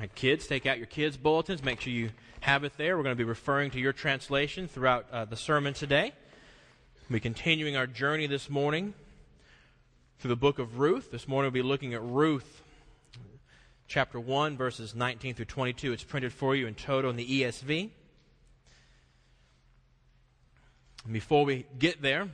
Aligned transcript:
right, 0.00 0.14
kids, 0.14 0.46
take 0.46 0.64
out 0.64 0.78
your 0.78 0.86
kids' 0.86 1.18
bulletins. 1.18 1.62
Make 1.62 1.82
sure 1.82 1.92
you 1.92 2.10
have 2.40 2.64
it 2.64 2.72
there. 2.78 2.96
We're 2.96 3.02
going 3.02 3.14
to 3.14 3.22
be 3.22 3.28
referring 3.28 3.70
to 3.72 3.78
your 3.78 3.92
translation 3.92 4.66
throughout 4.66 5.06
uh, 5.12 5.26
the 5.26 5.36
sermon 5.36 5.74
today. 5.74 6.12
We'll 7.08 7.16
be 7.16 7.20
continuing 7.20 7.76
our 7.76 7.86
journey 7.86 8.26
this 8.26 8.48
morning 8.48 8.94
through 10.18 10.30
the 10.30 10.36
book 10.36 10.58
of 10.58 10.78
Ruth. 10.78 11.10
This 11.10 11.28
morning 11.28 11.52
we'll 11.52 11.62
be 11.62 11.68
looking 11.68 11.92
at 11.92 12.02
Ruth, 12.02 12.62
chapter 13.88 14.18
1, 14.18 14.56
verses 14.56 14.94
19 14.94 15.34
through 15.34 15.44
22. 15.44 15.92
It's 15.92 16.02
printed 16.02 16.32
for 16.32 16.56
you 16.56 16.66
in 16.66 16.74
total 16.74 17.10
in 17.10 17.16
the 17.16 17.42
ESV. 17.42 17.90
And 21.04 21.12
before 21.12 21.44
we 21.44 21.66
get 21.78 22.00
there, 22.00 22.30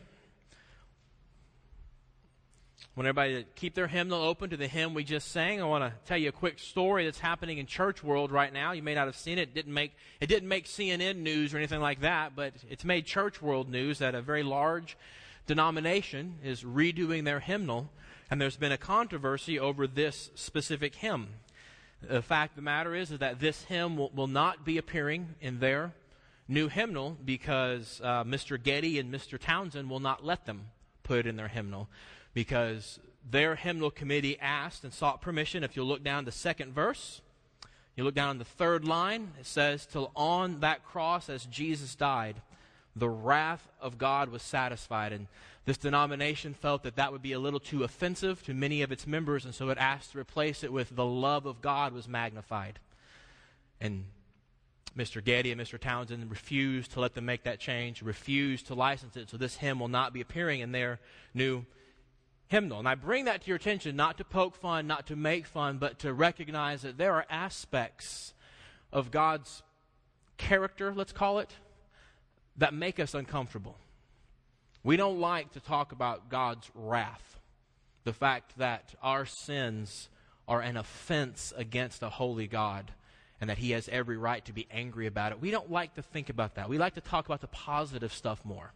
want 2.97 3.07
everybody 3.07 3.43
to 3.43 3.43
keep 3.55 3.75
their 3.75 3.87
hymnal 3.87 4.23
open 4.23 4.49
to 4.51 4.57
the 4.57 4.67
hymn 4.67 4.95
we 4.95 5.05
just 5.05 5.31
sang. 5.31 5.61
I 5.61 5.67
want 5.67 5.85
to 5.85 5.93
tell 6.07 6.17
you 6.17 6.31
a 6.31 6.33
quick 6.33 6.59
story 6.59 7.05
that's 7.05 7.19
happening 7.19 7.59
in 7.59 7.67
church 7.67 8.03
world 8.03 8.33
right 8.33 8.53
now. 8.53 8.73
You 8.73 8.83
may 8.83 8.95
not 8.95 9.07
have 9.07 9.17
seen 9.17 9.39
it. 9.39 9.43
It 9.49 9.55
didn't 9.55 9.75
make 9.75 9.93
it 10.21 10.29
didn't 10.29 10.49
make 10.49 10.65
CNN 10.65 11.17
news 11.17 11.53
or 11.53 11.59
anything 11.59 11.81
like 11.81 12.01
that, 12.01 12.35
but 12.35 12.55
it's 12.71 12.85
made 12.85 13.05
church 13.05 13.43
world 13.43 13.69
news 13.69 13.99
that 13.99 14.15
a 14.15 14.23
very 14.23 14.43
large 14.43 14.97
denomination 15.47 16.37
is 16.43 16.65
redoing 16.65 17.25
their 17.25 17.41
hymnal, 17.41 17.91
and 18.31 18.41
there's 18.41 18.57
been 18.57 18.73
a 18.73 18.79
controversy 18.79 19.59
over 19.59 19.87
this 19.87 20.31
specific 20.35 20.95
hymn. 20.95 21.29
The 22.03 22.23
fact 22.23 22.53
of 22.53 22.57
the 22.57 22.63
matter 22.63 22.95
is, 22.95 23.11
is 23.11 23.19
that 23.19 23.41
this 23.41 23.65
hymn 23.65 23.97
will, 23.97 24.11
will 24.15 24.27
not 24.27 24.65
be 24.65 24.79
appearing 24.79 25.35
in 25.41 25.61
their 25.61 25.93
new 26.49 26.69
hymnal 26.69 27.17
because 27.25 28.01
uh, 28.03 28.25
Mr. 28.25 28.63
Getty 28.63 28.99
and 28.99 29.13
Mr. 29.13 29.39
Townend 29.39 29.91
will 29.91 30.01
not 30.01 30.25
let 30.25 30.47
them 30.47 30.69
put 31.03 31.21
it 31.21 31.27
in 31.27 31.37
their 31.37 31.49
hymnal 31.49 31.89
because 32.37 33.01
their 33.29 33.55
hymnal 33.55 33.91
committee 33.91 34.39
asked 34.39 34.85
and 34.85 34.93
sought 34.93 35.23
permission. 35.23 35.65
If 35.65 35.75
you'll 35.75 35.87
look 35.87 36.05
down 36.05 36.27
the 36.27 36.31
second 36.31 36.75
verse, 36.75 37.23
you 37.97 38.05
look 38.05 38.15
down 38.15 38.37
the 38.37 38.45
third 38.45 38.85
line, 38.85 39.33
it 39.41 39.47
says, 39.47 39.87
Till 39.87 40.13
on 40.15 40.61
that 40.61 40.85
cross 40.85 41.31
as 41.31 41.47
Jesus 41.47 41.95
died, 41.95 42.43
the 42.95 43.09
wrath 43.09 43.67
of 43.81 43.97
God 43.97 44.29
was 44.29 44.43
satisfied. 44.43 45.13
And 45.13 45.29
this 45.65 45.79
denomination 45.79 46.53
felt 46.53 46.83
that 46.83 46.97
that 46.97 47.11
would 47.11 47.23
be 47.23 47.33
a 47.33 47.39
little 47.39 47.59
too 47.59 47.85
offensive 47.85 48.43
to 48.45 48.53
many 48.53 48.83
of 48.83 48.93
its 48.93 49.07
members, 49.07 49.47
and 49.47 49.55
so 49.55 49.71
it 49.71 49.79
asked 49.79 50.13
to 50.13 50.19
replace 50.19 50.63
it 50.63 50.71
with 50.71 50.95
the 50.95 51.07
love 51.07 51.47
of 51.47 51.63
God 51.63 51.95
was 51.95 52.07
magnified. 52.07 52.79
And 53.81 54.05
Mr. 54.95 55.25
Getty 55.25 55.53
and 55.53 55.61
Mr. 55.61 55.79
Townend 55.79 56.31
refused 56.31 56.93
to 56.93 57.01
let 57.01 57.15
them 57.15 57.25
make 57.25 57.45
that 57.45 57.61
change, 57.61 58.03
refused 58.03 58.67
to 58.67 58.75
license 58.75 59.17
it, 59.17 59.31
so 59.31 59.39
this 59.39 59.57
hymn 59.57 59.81
will 59.81 59.89
not 59.89 60.13
be 60.13 60.21
appearing 60.21 60.61
in 60.61 60.73
their 60.73 61.01
new 61.33 61.65
hymnal. 62.49 62.79
And 62.79 62.89
I 62.89 62.95
bring 62.95 63.25
that 63.27 63.43
to 63.43 63.49
your 63.49 63.57
attention 63.57 63.97
not 63.97 64.19
to 64.19 64.25
poke 64.25 64.57
fun, 64.57 64.87
not 64.87 65.07
to 65.09 65.17
make 65.17 65.47
fun, 65.47 65.79
but 65.79 65.99
to 66.01 66.13
recognize 66.13 66.83
that 66.83 66.99
there 66.99 67.15
are 67.15 67.27
aspects 67.29 68.35
of 68.93 69.11
God's 69.11 69.63
character, 70.37 70.93
let's 70.95 71.13
call 71.13 71.39
it, 71.39 71.55
that 72.57 72.73
make 72.73 72.99
us 72.99 73.15
uncomfortable. 73.15 73.77
We 74.83 74.97
don't 74.97 75.19
like 75.19 75.53
to 75.53 75.61
talk 75.61 75.93
about 75.93 76.29
God's 76.29 76.71
wrath, 76.75 77.41
the 78.05 78.13
fact 78.13 78.57
that 78.59 78.95
our 79.03 79.27
sins 79.27 80.09
are 80.47 80.61
an 80.61 80.77
offense 80.77 81.53
against 81.57 82.03
a 82.03 82.09
holy 82.09 82.47
God 82.47 82.93
and 83.41 83.51
that 83.51 83.59
he 83.59 83.73
has 83.73 83.89
every 83.89 84.17
right 84.17 84.45
to 84.45 84.53
be 84.53 84.67
angry 84.71 85.07
about 85.07 85.33
it. 85.33 85.41
We 85.41 85.51
don't 85.51 85.71
like 85.71 85.95
to 85.95 86.03
think 86.03 86.31
about 86.31 86.55
that. 86.55 86.69
We 86.69 86.79
like 86.79 86.95
to 86.95 87.01
talk 87.01 87.27
about 87.27 87.41
the 87.41 87.49
positive 87.49 88.13
stuff 88.13 88.41
more. 88.45 88.73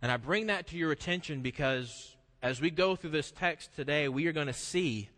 And 0.00 0.12
I 0.12 0.16
bring 0.16 0.46
that 0.46 0.68
to 0.68 0.76
your 0.76 0.92
attention 0.92 1.42
because 1.42 2.15
as 2.46 2.60
we 2.60 2.70
go 2.70 2.94
through 2.94 3.10
this 3.10 3.32
text 3.32 3.74
today, 3.74 4.08
we 4.08 4.28
are 4.28 4.32
going 4.32 4.46
to 4.46 4.52
see 4.52 5.08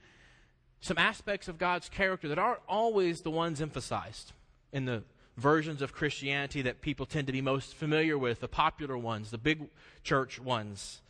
some 0.81 0.97
aspects 0.97 1.47
of 1.47 1.59
God's 1.59 1.91
character 1.91 2.27
that 2.29 2.39
aren't 2.39 2.63
always 2.67 3.21
the 3.21 3.31
ones 3.31 3.61
emphasized 3.61 4.33
in 4.73 4.87
the 4.87 5.03
versions 5.37 5.83
of 5.83 5.93
Christianity 5.93 6.63
that 6.63 6.81
people 6.81 7.05
tend 7.05 7.27
to 7.27 7.33
be 7.35 7.43
most 7.43 7.75
familiar 7.75 8.17
with, 8.17 8.41
the 8.41 8.49
popular 8.49 8.97
ones, 8.97 9.31
the 9.31 9.37
big 9.37 9.69
church 10.03 10.41
ones. 10.41 11.03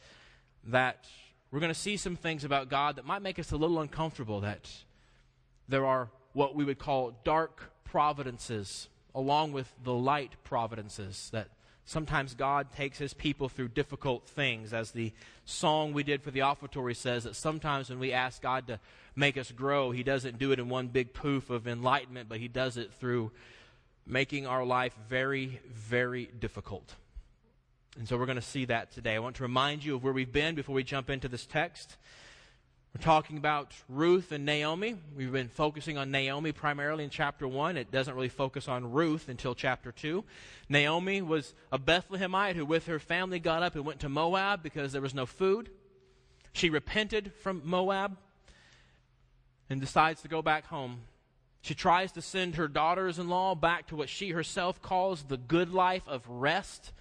That 0.65 1.07
we're 1.53 1.61
going 1.61 1.73
to 1.73 1.79
see 1.79 1.97
some 1.97 2.17
things 2.17 2.43
about 2.43 2.69
God 2.69 2.97
that 2.97 3.07
might 3.07 3.23
make 3.23 3.39
us 3.39 3.53
a 3.53 3.57
little 3.57 3.81
uncomfortable, 3.81 4.41
that 4.41 4.69
there 5.69 5.87
are 5.87 6.09
what 6.33 6.57
we 6.57 6.65
would 6.65 6.81
call 6.81 7.17
dark 7.23 7.71
providences 7.85 8.89
along 9.15 9.53
with 9.53 9.73
the 9.85 9.95
light 9.95 10.33
providences 10.43 11.29
that 11.33 11.49
Sometimes 11.89 12.35
God 12.35 12.71
takes 12.71 12.99
his 12.99 13.15
people 13.15 13.49
through 13.49 13.69
difficult 13.69 14.29
things. 14.29 14.75
As 14.75 14.91
the 14.91 15.11
song 15.47 15.95
we 15.95 16.03
did 16.03 16.23
for 16.23 16.31
the 16.31 16.43
offertory 16.43 16.93
says, 16.93 17.25
that 17.25 17.35
sometimes 17.35 17.89
when 17.89 17.99
we 17.99 18.13
ask 18.13 18.43
God 18.43 18.67
to 18.67 18.79
make 19.17 19.39
us 19.39 19.51
grow, 19.51 19.91
he 19.91 20.03
doesn't 20.03 20.39
do 20.39 20.53
it 20.53 20.59
in 20.59 20.69
one 20.69 20.89
big 20.89 21.15
poof 21.15 21.49
of 21.49 21.67
enlightenment, 21.67 22.29
but 22.29 22.41
he 22.41 22.47
does 22.47 22.77
it 22.77 22.93
through 22.93 23.33
making 24.07 24.47
our 24.47 24.67
life 24.67 24.95
very, 25.09 25.61
very 25.73 26.27
difficult. 26.39 26.95
And 27.97 28.07
so 28.07 28.19
we're 28.19 28.27
going 28.27 28.37
to 28.37 28.43
see 28.43 28.67
that 28.67 28.93
today. 28.93 29.15
I 29.15 29.21
want 29.21 29.37
to 29.37 29.43
remind 29.43 29.83
you 29.83 29.95
of 29.95 30.05
where 30.05 30.13
we've 30.13 30.31
been 30.31 30.55
before 30.57 30.75
we 30.75 30.85
jump 30.85 31.09
into 31.09 31.27
this 31.27 31.47
text. 31.47 31.97
We're 32.95 33.03
talking 33.03 33.37
about 33.37 33.75
Ruth 33.89 34.33
and 34.33 34.47
Naomi. 34.47 34.97
We've 35.15 35.31
been 35.31 35.51
focusing 35.51 35.99
on 35.99 36.11
Naomi 36.11 36.53
primarily 36.53 37.05
in 37.05 37.11
chapter 37.11 37.47
1. 37.47 37.77
It 37.77 37.91
doesn't 37.91 38.15
really 38.15 38.31
focus 38.31 38.67
on 38.67 38.93
Ruth 38.93 39.29
until 39.29 39.55
chapter 39.55 39.93
2. 39.93 40.25
Naomi 40.71 41.21
was 41.21 41.53
a 41.71 41.79
Bethlehemite 41.79 42.57
who, 42.57 42.65
with 42.65 42.87
her 42.87 42.99
family, 42.99 43.41
got 43.41 43.63
up 43.63 43.75
and 43.75 43.85
went 43.85 44.01
to 44.01 44.09
Moab 44.09 44.63
because 44.63 44.93
there 44.93 45.03
was 45.03 45.15
no 45.15 45.27
food. 45.27 45.69
She 46.55 46.71
repented 46.71 47.33
from 47.43 47.61
Moab 47.63 48.17
and 49.69 49.81
decides 49.81 50.23
to 50.23 50.29
go 50.29 50.41
back 50.41 50.67
home. 50.67 51.03
She 51.61 51.75
tries 51.75 52.13
to 52.13 52.23
send 52.23 52.55
her 52.55 52.69
daughters 52.69 53.19
in 53.19 53.29
law 53.29 53.55
back 53.55 53.89
to 53.89 53.97
what 53.97 54.09
she 54.09 54.31
herself 54.31 54.81
calls 54.81 55.25
the 55.25 55.37
good 55.37 55.75
life 55.75 56.09
of 56.09 56.27
rest 56.27 56.93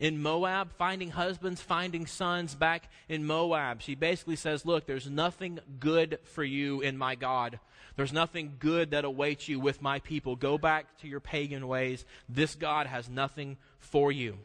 in 0.00 0.20
Moab, 0.20 0.72
finding 0.78 1.10
husbands, 1.10 1.60
finding 1.60 2.06
sons 2.06 2.54
back 2.54 2.88
in 3.08 3.24
Moab. 3.26 3.82
She 3.82 3.94
basically 3.94 4.36
says, 4.36 4.64
Look, 4.64 4.86
there's 4.86 5.08
nothing 5.08 5.60
good 5.78 6.18
for 6.24 6.42
you 6.42 6.80
in 6.80 6.96
my 6.96 7.14
God. 7.14 7.60
There's 7.96 8.12
nothing 8.12 8.56
good 8.58 8.92
that 8.92 9.04
awaits 9.04 9.46
you 9.48 9.60
with 9.60 9.82
my 9.82 9.98
people. 9.98 10.34
Go 10.34 10.56
back 10.56 10.98
to 11.00 11.08
your 11.08 11.20
pagan 11.20 11.68
ways. 11.68 12.06
This 12.28 12.54
God 12.54 12.86
has 12.86 13.10
nothing 13.10 13.58
for 13.78 14.10
you. 14.10 14.38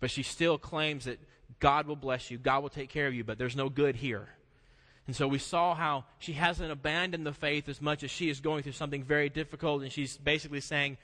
But 0.00 0.10
she 0.10 0.24
still 0.24 0.58
claims 0.58 1.04
that 1.04 1.20
God 1.60 1.86
will 1.86 1.96
bless 1.96 2.30
you, 2.30 2.38
God 2.38 2.62
will 2.62 2.68
take 2.68 2.90
care 2.90 3.06
of 3.06 3.14
you, 3.14 3.24
but 3.24 3.38
there's 3.38 3.56
no 3.56 3.68
good 3.68 3.96
here. 3.96 4.28
And 5.06 5.14
so 5.14 5.28
we 5.28 5.38
saw 5.38 5.74
how 5.74 6.04
she 6.18 6.32
hasn't 6.32 6.72
abandoned 6.72 7.24
the 7.24 7.32
faith 7.32 7.68
as 7.68 7.80
much 7.80 8.02
as 8.02 8.10
she 8.10 8.28
is 8.28 8.40
going 8.40 8.64
through 8.64 8.72
something 8.72 9.04
very 9.04 9.28
difficult, 9.28 9.82
and 9.82 9.92
she's 9.92 10.16
basically 10.16 10.60
saying, 10.60 10.98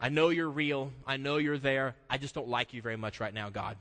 I 0.00 0.08
know 0.08 0.30
you're 0.30 0.48
real. 0.48 0.92
I 1.06 1.18
know 1.18 1.36
you're 1.36 1.58
there. 1.58 1.94
I 2.08 2.16
just 2.16 2.34
don't 2.34 2.48
like 2.48 2.72
you 2.72 2.80
very 2.80 2.96
much 2.96 3.20
right 3.20 3.34
now, 3.34 3.50
God. 3.50 3.76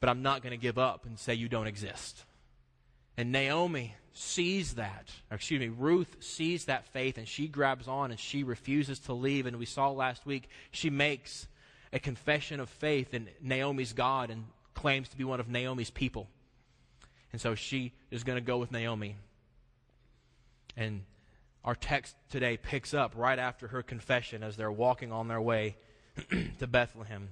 But 0.00 0.10
I'm 0.10 0.22
not 0.22 0.42
going 0.42 0.52
to 0.52 0.58
give 0.58 0.78
up 0.78 1.06
and 1.06 1.18
say 1.18 1.34
you 1.34 1.48
don't 1.48 1.66
exist. 1.66 2.24
And 3.16 3.32
Naomi 3.32 3.94
sees 4.12 4.74
that, 4.74 5.10
excuse 5.30 5.60
me, 5.60 5.68
Ruth 5.68 6.16
sees 6.20 6.66
that 6.66 6.86
faith 6.88 7.16
and 7.16 7.26
she 7.26 7.48
grabs 7.48 7.88
on 7.88 8.10
and 8.10 8.20
she 8.20 8.42
refuses 8.42 8.98
to 9.00 9.12
leave. 9.14 9.46
And 9.46 9.58
we 9.58 9.66
saw 9.66 9.90
last 9.90 10.26
week, 10.26 10.48
she 10.70 10.90
makes 10.90 11.46
a 11.92 11.98
confession 11.98 12.60
of 12.60 12.68
faith 12.68 13.14
in 13.14 13.28
Naomi's 13.40 13.92
God 13.92 14.30
and 14.30 14.44
claims 14.74 15.08
to 15.08 15.16
be 15.16 15.24
one 15.24 15.40
of 15.40 15.48
Naomi's 15.48 15.90
people. 15.90 16.28
And 17.32 17.40
so 17.40 17.54
she 17.54 17.92
is 18.10 18.24
going 18.24 18.36
to 18.36 18.44
go 18.44 18.58
with 18.58 18.72
Naomi. 18.72 19.16
And 20.76 21.02
our 21.64 21.74
text 21.74 22.16
today 22.30 22.56
picks 22.56 22.94
up 22.94 23.12
right 23.14 23.38
after 23.38 23.68
her 23.68 23.82
confession 23.82 24.42
as 24.42 24.56
they're 24.56 24.72
walking 24.72 25.12
on 25.12 25.28
their 25.28 25.40
way 25.40 25.76
to 26.58 26.66
Bethlehem. 26.66 27.30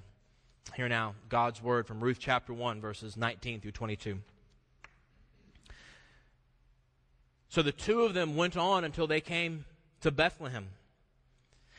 Here 0.75 0.89
now, 0.89 1.15
God's 1.29 1.63
word 1.63 1.87
from 1.87 1.99
Ruth 1.99 2.17
chapter 2.19 2.53
1, 2.53 2.79
verses 2.79 3.17
19 3.17 3.61
through 3.61 3.71
22. 3.71 4.19
So 7.49 7.63
the 7.63 7.71
two 7.71 8.01
of 8.01 8.13
them 8.13 8.35
went 8.35 8.55
on 8.55 8.83
until 8.83 9.07
they 9.07 9.21
came 9.21 9.65
to 10.01 10.11
Bethlehem. 10.11 10.67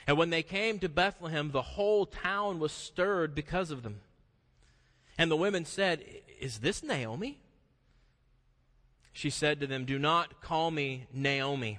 And 0.06 0.18
when 0.18 0.30
they 0.30 0.42
came 0.42 0.80
to 0.80 0.88
Bethlehem, 0.88 1.52
the 1.52 1.62
whole 1.62 2.06
town 2.06 2.58
was 2.58 2.72
stirred 2.72 3.34
because 3.34 3.70
of 3.70 3.84
them. 3.84 4.00
And 5.16 5.30
the 5.30 5.36
women 5.36 5.64
said, 5.64 6.04
Is 6.40 6.58
this 6.58 6.82
Naomi? 6.82 7.38
She 9.12 9.30
said 9.30 9.60
to 9.60 9.68
them, 9.68 9.84
Do 9.84 9.98
not 9.98 10.40
call 10.40 10.72
me 10.72 11.06
Naomi 11.12 11.78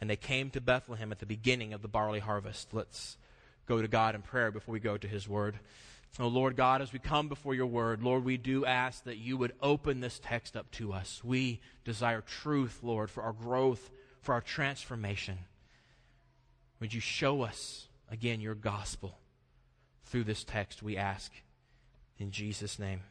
And 0.00 0.08
they 0.08 0.16
came 0.16 0.50
to 0.50 0.60
Bethlehem 0.60 1.12
at 1.12 1.18
the 1.18 1.26
beginning 1.26 1.72
of 1.72 1.82
the 1.82 1.88
barley 1.88 2.20
harvest. 2.20 2.72
Let's 2.72 3.16
go 3.66 3.82
to 3.82 3.88
God 3.88 4.14
in 4.14 4.22
prayer 4.22 4.50
before 4.50 4.72
we 4.72 4.80
go 4.80 4.96
to 4.96 5.08
His 5.08 5.28
Word. 5.28 5.58
Oh, 6.18 6.28
Lord 6.28 6.56
God, 6.56 6.82
as 6.82 6.92
we 6.92 6.98
come 6.98 7.28
before 7.28 7.54
your 7.54 7.66
Word, 7.66 8.02
Lord, 8.02 8.24
we 8.24 8.36
do 8.36 8.64
ask 8.64 9.04
that 9.04 9.18
you 9.18 9.36
would 9.36 9.52
open 9.62 10.00
this 10.00 10.20
text 10.22 10.56
up 10.56 10.70
to 10.72 10.92
us. 10.92 11.22
We 11.22 11.60
desire 11.84 12.20
truth, 12.20 12.80
Lord, 12.82 13.10
for 13.10 13.22
our 13.22 13.32
growth, 13.32 13.90
for 14.22 14.34
our 14.34 14.40
transformation. 14.40 15.38
Would 16.80 16.92
you 16.92 17.00
show 17.00 17.42
us, 17.42 17.86
again, 18.10 18.40
your 18.40 18.56
gospel 18.56 19.18
through 20.06 20.24
this 20.24 20.42
text, 20.42 20.82
we 20.82 20.96
ask. 20.96 21.30
In 22.18 22.32
Jesus' 22.32 22.78
name, 22.78 23.02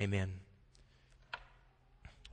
amen. 0.00 0.32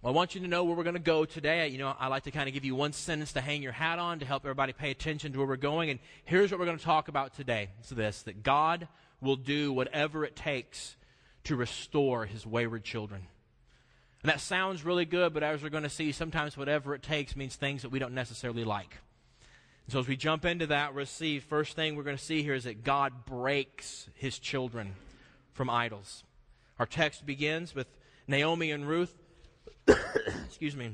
Well, 0.01 0.11
I 0.11 0.15
want 0.15 0.33
you 0.33 0.41
to 0.41 0.47
know 0.47 0.63
where 0.63 0.75
we're 0.75 0.83
going 0.83 0.95
to 0.95 0.99
go 0.99 1.25
today. 1.25 1.67
You 1.67 1.77
know, 1.77 1.95
I 1.99 2.07
like 2.07 2.23
to 2.23 2.31
kind 2.31 2.47
of 2.47 2.55
give 2.55 2.65
you 2.65 2.73
one 2.73 2.91
sentence 2.91 3.33
to 3.33 3.41
hang 3.41 3.61
your 3.61 3.71
hat 3.71 3.99
on 3.99 4.17
to 4.17 4.25
help 4.25 4.43
everybody 4.45 4.73
pay 4.73 4.89
attention 4.89 5.31
to 5.31 5.37
where 5.37 5.47
we're 5.47 5.57
going. 5.57 5.91
And 5.91 5.99
here's 6.25 6.49
what 6.49 6.59
we're 6.59 6.65
going 6.65 6.79
to 6.79 6.83
talk 6.83 7.07
about 7.07 7.35
today. 7.35 7.69
It's 7.81 7.89
this 7.89 8.23
that 8.23 8.41
God 8.41 8.87
will 9.21 9.35
do 9.35 9.71
whatever 9.71 10.25
it 10.25 10.35
takes 10.35 10.95
to 11.43 11.55
restore 11.55 12.25
his 12.25 12.47
wayward 12.47 12.83
children. 12.83 13.27
And 14.23 14.31
that 14.31 14.39
sounds 14.39 14.83
really 14.83 15.05
good, 15.05 15.35
but 15.35 15.43
as 15.43 15.61
we're 15.61 15.69
going 15.69 15.83
to 15.83 15.89
see, 15.89 16.11
sometimes 16.11 16.57
whatever 16.57 16.95
it 16.95 17.03
takes 17.03 17.35
means 17.35 17.55
things 17.55 17.83
that 17.83 17.89
we 17.89 17.99
don't 17.99 18.15
necessarily 18.15 18.63
like. 18.63 18.97
And 19.85 19.93
so 19.93 19.99
as 19.99 20.07
we 20.07 20.17
jump 20.17 20.45
into 20.45 20.65
that, 20.67 20.95
to 20.95 21.05
see, 21.05 21.37
first 21.37 21.75
thing 21.75 21.95
we're 21.95 22.01
going 22.01 22.17
to 22.17 22.23
see 22.23 22.41
here 22.41 22.55
is 22.55 22.63
that 22.63 22.83
God 22.83 23.25
breaks 23.25 24.09
his 24.15 24.39
children 24.39 24.95
from 25.53 25.69
idols. 25.69 26.23
Our 26.79 26.87
text 26.87 27.23
begins 27.23 27.75
with 27.75 27.85
Naomi 28.27 28.71
and 28.71 28.87
Ruth 28.87 29.20
excuse 30.45 30.75
me, 30.75 30.91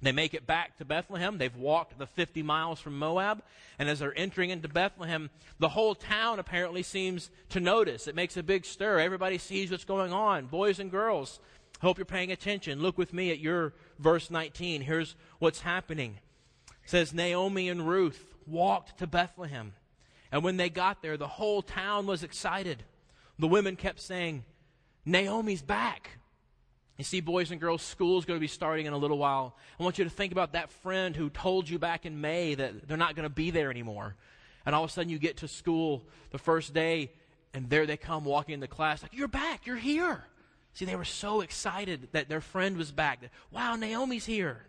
they 0.00 0.12
make 0.12 0.34
it 0.34 0.46
back 0.46 0.76
to 0.78 0.84
Bethlehem. 0.84 1.38
They've 1.38 1.54
walked 1.56 1.98
the 1.98 2.06
50 2.06 2.42
miles 2.42 2.80
from 2.80 2.98
Moab. 2.98 3.42
And 3.78 3.88
as 3.88 3.98
they're 3.98 4.16
entering 4.16 4.50
into 4.50 4.68
Bethlehem, 4.68 5.30
the 5.58 5.70
whole 5.70 5.94
town 5.94 6.38
apparently 6.38 6.82
seems 6.82 7.30
to 7.50 7.60
notice. 7.60 8.06
It 8.06 8.14
makes 8.14 8.36
a 8.36 8.42
big 8.42 8.64
stir. 8.64 9.00
Everybody 9.00 9.38
sees 9.38 9.70
what's 9.70 9.84
going 9.84 10.12
on. 10.12 10.46
Boys 10.46 10.78
and 10.78 10.90
girls, 10.90 11.40
hope 11.80 11.98
you're 11.98 12.04
paying 12.04 12.30
attention. 12.30 12.80
Look 12.80 12.96
with 12.96 13.12
me 13.12 13.30
at 13.30 13.40
your 13.40 13.72
verse 13.98 14.30
19. 14.30 14.82
Here's 14.82 15.16
what's 15.40 15.60
happening. 15.60 16.18
It 16.84 16.90
says 16.90 17.12
Naomi 17.12 17.68
and 17.68 17.88
Ruth 17.88 18.34
walked 18.46 18.98
to 18.98 19.06
Bethlehem. 19.06 19.72
And 20.30 20.44
when 20.44 20.58
they 20.58 20.70
got 20.70 21.02
there, 21.02 21.16
the 21.16 21.26
whole 21.26 21.62
town 21.62 22.06
was 22.06 22.22
excited. 22.22 22.84
The 23.38 23.48
women 23.48 23.74
kept 23.74 24.00
saying, 24.00 24.44
Naomi's 25.04 25.62
back. 25.62 26.17
You 26.98 27.04
see, 27.04 27.20
boys 27.20 27.52
and 27.52 27.60
girls, 27.60 27.82
school 27.82 28.18
is 28.18 28.24
going 28.24 28.38
to 28.38 28.40
be 28.40 28.48
starting 28.48 28.86
in 28.86 28.92
a 28.92 28.98
little 28.98 29.18
while. 29.18 29.56
I 29.78 29.84
want 29.84 29.98
you 29.98 30.04
to 30.04 30.10
think 30.10 30.32
about 30.32 30.52
that 30.52 30.70
friend 30.70 31.14
who 31.14 31.30
told 31.30 31.68
you 31.68 31.78
back 31.78 32.04
in 32.04 32.20
May 32.20 32.56
that 32.56 32.88
they're 32.88 32.96
not 32.96 33.14
going 33.14 33.22
to 33.22 33.34
be 33.34 33.52
there 33.52 33.70
anymore. 33.70 34.16
And 34.66 34.74
all 34.74 34.82
of 34.82 34.90
a 34.90 34.92
sudden 34.92 35.08
you 35.08 35.20
get 35.20 35.38
to 35.38 35.48
school 35.48 36.04
the 36.32 36.38
first 36.38 36.74
day, 36.74 37.12
and 37.54 37.70
there 37.70 37.86
they 37.86 37.96
come 37.96 38.24
walking 38.24 38.54
into 38.54 38.66
class, 38.66 39.00
like, 39.00 39.14
You're 39.14 39.28
back, 39.28 39.64
you're 39.64 39.76
here. 39.76 40.24
See, 40.74 40.84
they 40.84 40.96
were 40.96 41.04
so 41.04 41.40
excited 41.40 42.08
that 42.12 42.28
their 42.28 42.40
friend 42.40 42.76
was 42.76 42.90
back. 42.90 43.20
Wow, 43.52 43.76
Naomi's 43.76 44.26
here. 44.26 44.66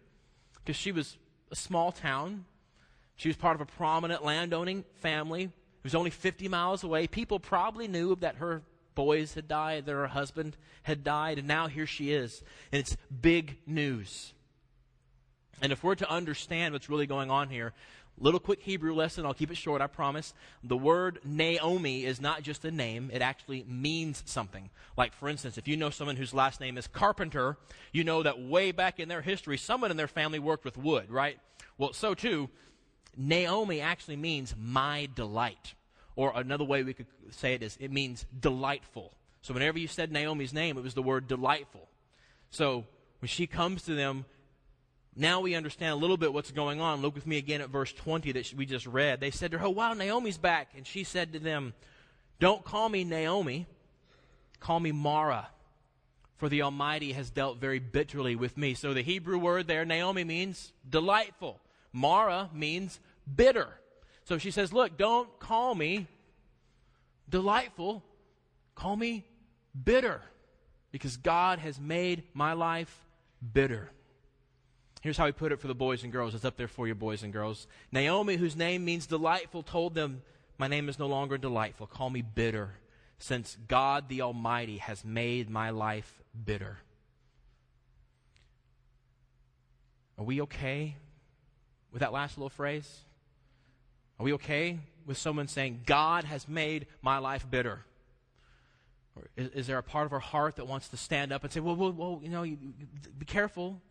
Because 0.53 0.75
she 0.75 0.91
was 0.91 1.17
a 1.51 1.55
small 1.55 1.91
town. 1.91 2.45
She 3.15 3.27
was 3.27 3.37
part 3.37 3.55
of 3.55 3.61
a 3.61 3.65
prominent 3.65 4.23
landowning 4.23 4.85
family. 5.01 5.43
It 5.43 5.83
was 5.83 5.95
only 5.95 6.09
50 6.11 6.47
miles 6.47 6.83
away. 6.83 7.07
People 7.07 7.39
probably 7.39 7.87
knew 7.87 8.15
that 8.17 8.35
her 8.35 8.61
boys 8.99 9.33
had 9.35 9.47
died, 9.47 9.85
that 9.85 9.93
her 9.93 10.07
husband 10.07 10.57
had 10.83 11.05
died, 11.05 11.39
and 11.39 11.47
now 11.47 11.67
here 11.67 11.87
she 11.87 12.11
is. 12.11 12.43
And 12.69 12.81
it's 12.81 12.97
big 13.21 13.55
news. 13.65 14.33
And 15.61 15.71
if 15.71 15.85
we're 15.85 15.95
to 15.95 16.11
understand 16.11 16.73
what's 16.73 16.89
really 16.89 17.07
going 17.07 17.31
on 17.31 17.47
here, 17.47 17.71
little 18.17 18.41
quick 18.41 18.61
Hebrew 18.61 18.93
lesson, 18.93 19.25
I'll 19.25 19.33
keep 19.33 19.51
it 19.51 19.55
short, 19.55 19.81
I 19.81 19.87
promise. 19.87 20.33
The 20.65 20.75
word 20.75 21.19
Naomi 21.23 22.03
is 22.03 22.19
not 22.19 22.43
just 22.43 22.65
a 22.65 22.71
name, 22.71 23.09
it 23.13 23.21
actually 23.21 23.63
means 23.69 24.21
something. 24.25 24.69
Like, 24.97 25.13
for 25.13 25.29
instance, 25.29 25.57
if 25.57 25.65
you 25.65 25.77
know 25.77 25.91
someone 25.91 26.17
whose 26.17 26.33
last 26.33 26.59
name 26.59 26.77
is 26.77 26.87
Carpenter, 26.87 27.55
you 27.93 28.03
know 28.03 28.21
that 28.23 28.41
way 28.41 28.73
back 28.73 28.99
in 28.99 29.07
their 29.07 29.21
history, 29.21 29.57
someone 29.57 29.91
in 29.91 29.97
their 29.97 30.09
family 30.09 30.39
worked 30.39 30.65
with 30.65 30.75
wood, 30.75 31.09
right? 31.09 31.39
Well, 31.77 31.93
so 31.93 32.13
too, 32.13 32.49
Naomi 33.15 33.79
actually 33.79 34.17
means 34.17 34.55
my 34.59 35.07
delight. 35.15 35.73
Or 36.19 36.33
another 36.35 36.65
way 36.65 36.83
we 36.83 36.93
could 36.93 37.05
say 37.31 37.53
it 37.53 37.63
is 37.63 37.77
it 37.79 37.93
means 37.93 38.25
delightful. 38.37 39.13
So 39.41 39.53
whenever 39.53 39.79
you 39.79 39.87
said 39.87 40.11
Naomi's 40.11 40.51
name, 40.51 40.77
it 40.77 40.83
was 40.83 40.93
the 40.93 41.01
word 41.01 41.29
delightful. 41.29 41.87
So 42.49 42.83
when 43.19 43.29
she 43.29 43.47
comes 43.47 43.83
to 43.83 43.95
them, 43.95 44.25
now 45.15 45.39
we 45.39 45.55
understand 45.55 45.93
a 45.93 45.95
little 45.95 46.17
bit 46.17 46.33
what's 46.33 46.51
going 46.51 46.81
on. 46.81 47.01
Look 47.01 47.15
with 47.15 47.25
me 47.25 47.37
again 47.37 47.61
at 47.61 47.69
verse 47.69 47.93
20 47.93 48.33
that 48.33 48.53
we 48.53 48.65
just 48.65 48.85
read. 48.85 49.21
They 49.21 49.31
said 49.31 49.51
to 49.51 49.59
her, 49.59 49.67
Oh, 49.67 49.69
wow, 49.69 49.93
Naomi's 49.93 50.37
back. 50.37 50.71
And 50.75 50.85
she 50.85 51.05
said 51.05 51.31
to 51.31 51.39
them, 51.39 51.73
Don't 52.41 52.65
call 52.65 52.89
me 52.89 53.05
Naomi, 53.05 53.65
call 54.59 54.81
me 54.81 54.91
Mara, 54.91 55.47
for 56.35 56.49
the 56.49 56.63
Almighty 56.63 57.13
has 57.13 57.29
dealt 57.29 57.61
very 57.61 57.79
bitterly 57.79 58.35
with 58.35 58.57
me. 58.57 58.73
So 58.73 58.93
the 58.93 59.03
Hebrew 59.03 59.37
word 59.37 59.67
there, 59.67 59.85
Naomi, 59.85 60.25
means 60.25 60.73
delightful. 60.89 61.61
Mara 61.93 62.49
means 62.53 62.99
bitter. 63.33 63.69
So 64.29 64.37
she 64.37 64.51
says, 64.51 64.71
Look, 64.71 64.95
don't 64.95 65.27
call 65.39 65.73
me 65.73 66.05
delightful, 67.27 68.03
call 68.75 68.95
me 68.95 69.25
bitter, 69.83 70.21
because 70.91 71.17
God 71.17 71.57
has 71.57 71.79
made 71.79 72.21
my 72.35 72.53
life 72.53 72.95
bitter. 73.53 73.89
Here's 75.01 75.17
how 75.17 75.25
he 75.25 75.31
put 75.31 75.51
it 75.51 75.59
for 75.59 75.67
the 75.67 75.73
boys 75.73 76.03
and 76.03 76.13
girls. 76.13 76.35
It's 76.35 76.45
up 76.45 76.57
there 76.57 76.67
for 76.67 76.87
you, 76.87 76.93
boys 76.93 77.23
and 77.23 77.33
girls. 77.33 77.65
Naomi, 77.91 78.35
whose 78.35 78.55
name 78.55 78.85
means 78.85 79.07
delightful, 79.07 79.63
told 79.63 79.95
them, 79.95 80.21
My 80.59 80.67
name 80.67 80.89
is 80.89 80.99
no 80.99 81.07
longer 81.07 81.39
delightful. 81.39 81.87
Call 81.87 82.11
me 82.11 82.21
bitter, 82.21 82.75
since 83.17 83.57
God 83.67 84.09
the 84.09 84.21
Almighty 84.21 84.77
has 84.77 85.03
made 85.03 85.49
my 85.49 85.71
life 85.71 86.21
bitter. 86.45 86.77
Are 90.19 90.23
we 90.23 90.39
okay 90.41 90.97
with 91.91 92.01
that 92.01 92.13
last 92.13 92.37
little 92.37 92.51
phrase? 92.51 93.05
Are 94.19 94.23
we 94.23 94.33
okay 94.33 94.79
with 95.05 95.17
someone 95.17 95.47
saying, 95.47 95.81
God 95.85 96.25
has 96.25 96.47
made 96.47 96.87
my 97.01 97.19
life 97.19 97.49
bitter? 97.49 97.85
Or 99.15 99.29
is, 99.37 99.49
is 99.49 99.67
there 99.67 99.77
a 99.77 99.83
part 99.83 100.05
of 100.05 100.13
our 100.13 100.19
heart 100.19 100.57
that 100.57 100.67
wants 100.67 100.89
to 100.89 100.97
stand 100.97 101.31
up 101.31 101.43
and 101.43 101.53
say, 101.53 101.59
well, 101.59 101.75
well, 101.75 101.91
well 101.91 102.19
you 102.21 102.29
know, 102.29 102.43
you, 102.43 102.57
you, 102.61 102.87
be 103.17 103.25
careful. 103.25 103.81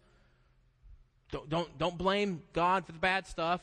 Don't, 1.31 1.49
don't, 1.49 1.79
don't 1.79 1.97
blame 1.97 2.43
God 2.53 2.85
for 2.85 2.93
the 2.93 2.99
bad 2.99 3.27
stuff. 3.27 3.63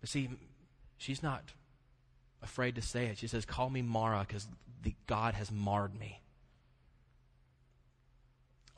But 0.00 0.08
see, 0.08 0.30
she's 0.96 1.22
not 1.22 1.42
afraid 2.42 2.76
to 2.76 2.82
say 2.82 3.06
it. 3.06 3.18
She 3.18 3.26
says, 3.26 3.44
Call 3.44 3.70
me 3.70 3.82
Mara 3.82 4.24
because 4.26 4.48
God 5.06 5.34
has 5.34 5.50
marred 5.52 5.98
me. 5.98 6.20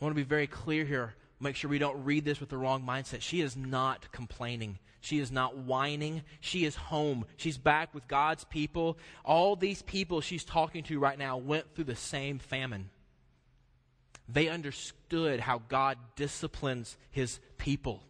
I 0.00 0.04
want 0.04 0.16
to 0.16 0.20
be 0.20 0.28
very 0.28 0.48
clear 0.48 0.84
here. 0.84 1.14
Make 1.42 1.56
sure 1.56 1.68
we 1.68 1.78
don't 1.78 2.04
read 2.04 2.24
this 2.24 2.38
with 2.38 2.50
the 2.50 2.56
wrong 2.56 2.84
mindset. 2.84 3.20
She 3.20 3.40
is 3.40 3.56
not 3.56 4.12
complaining. 4.12 4.78
She 5.00 5.18
is 5.18 5.32
not 5.32 5.56
whining. 5.56 6.22
She 6.38 6.64
is 6.64 6.76
home. 6.76 7.24
She's 7.36 7.58
back 7.58 7.92
with 7.92 8.06
God's 8.06 8.44
people. 8.44 8.96
All 9.24 9.56
these 9.56 9.82
people 9.82 10.20
she's 10.20 10.44
talking 10.44 10.84
to 10.84 11.00
right 11.00 11.18
now 11.18 11.38
went 11.38 11.74
through 11.74 11.86
the 11.86 11.96
same 11.96 12.38
famine. 12.38 12.90
They 14.28 14.48
understood 14.48 15.40
how 15.40 15.62
God 15.68 15.98
disciplines 16.14 16.96
his 17.10 17.40
people. 17.58 18.04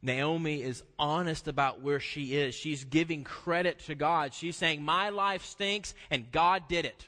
Naomi 0.00 0.62
is 0.62 0.82
honest 0.98 1.46
about 1.46 1.82
where 1.82 2.00
she 2.00 2.36
is. 2.36 2.54
She's 2.54 2.84
giving 2.84 3.22
credit 3.22 3.80
to 3.80 3.94
God. 3.94 4.32
She's 4.32 4.56
saying, 4.56 4.82
My 4.82 5.10
life 5.10 5.44
stinks, 5.44 5.94
and 6.10 6.32
God 6.32 6.68
did 6.68 6.86
it. 6.86 7.06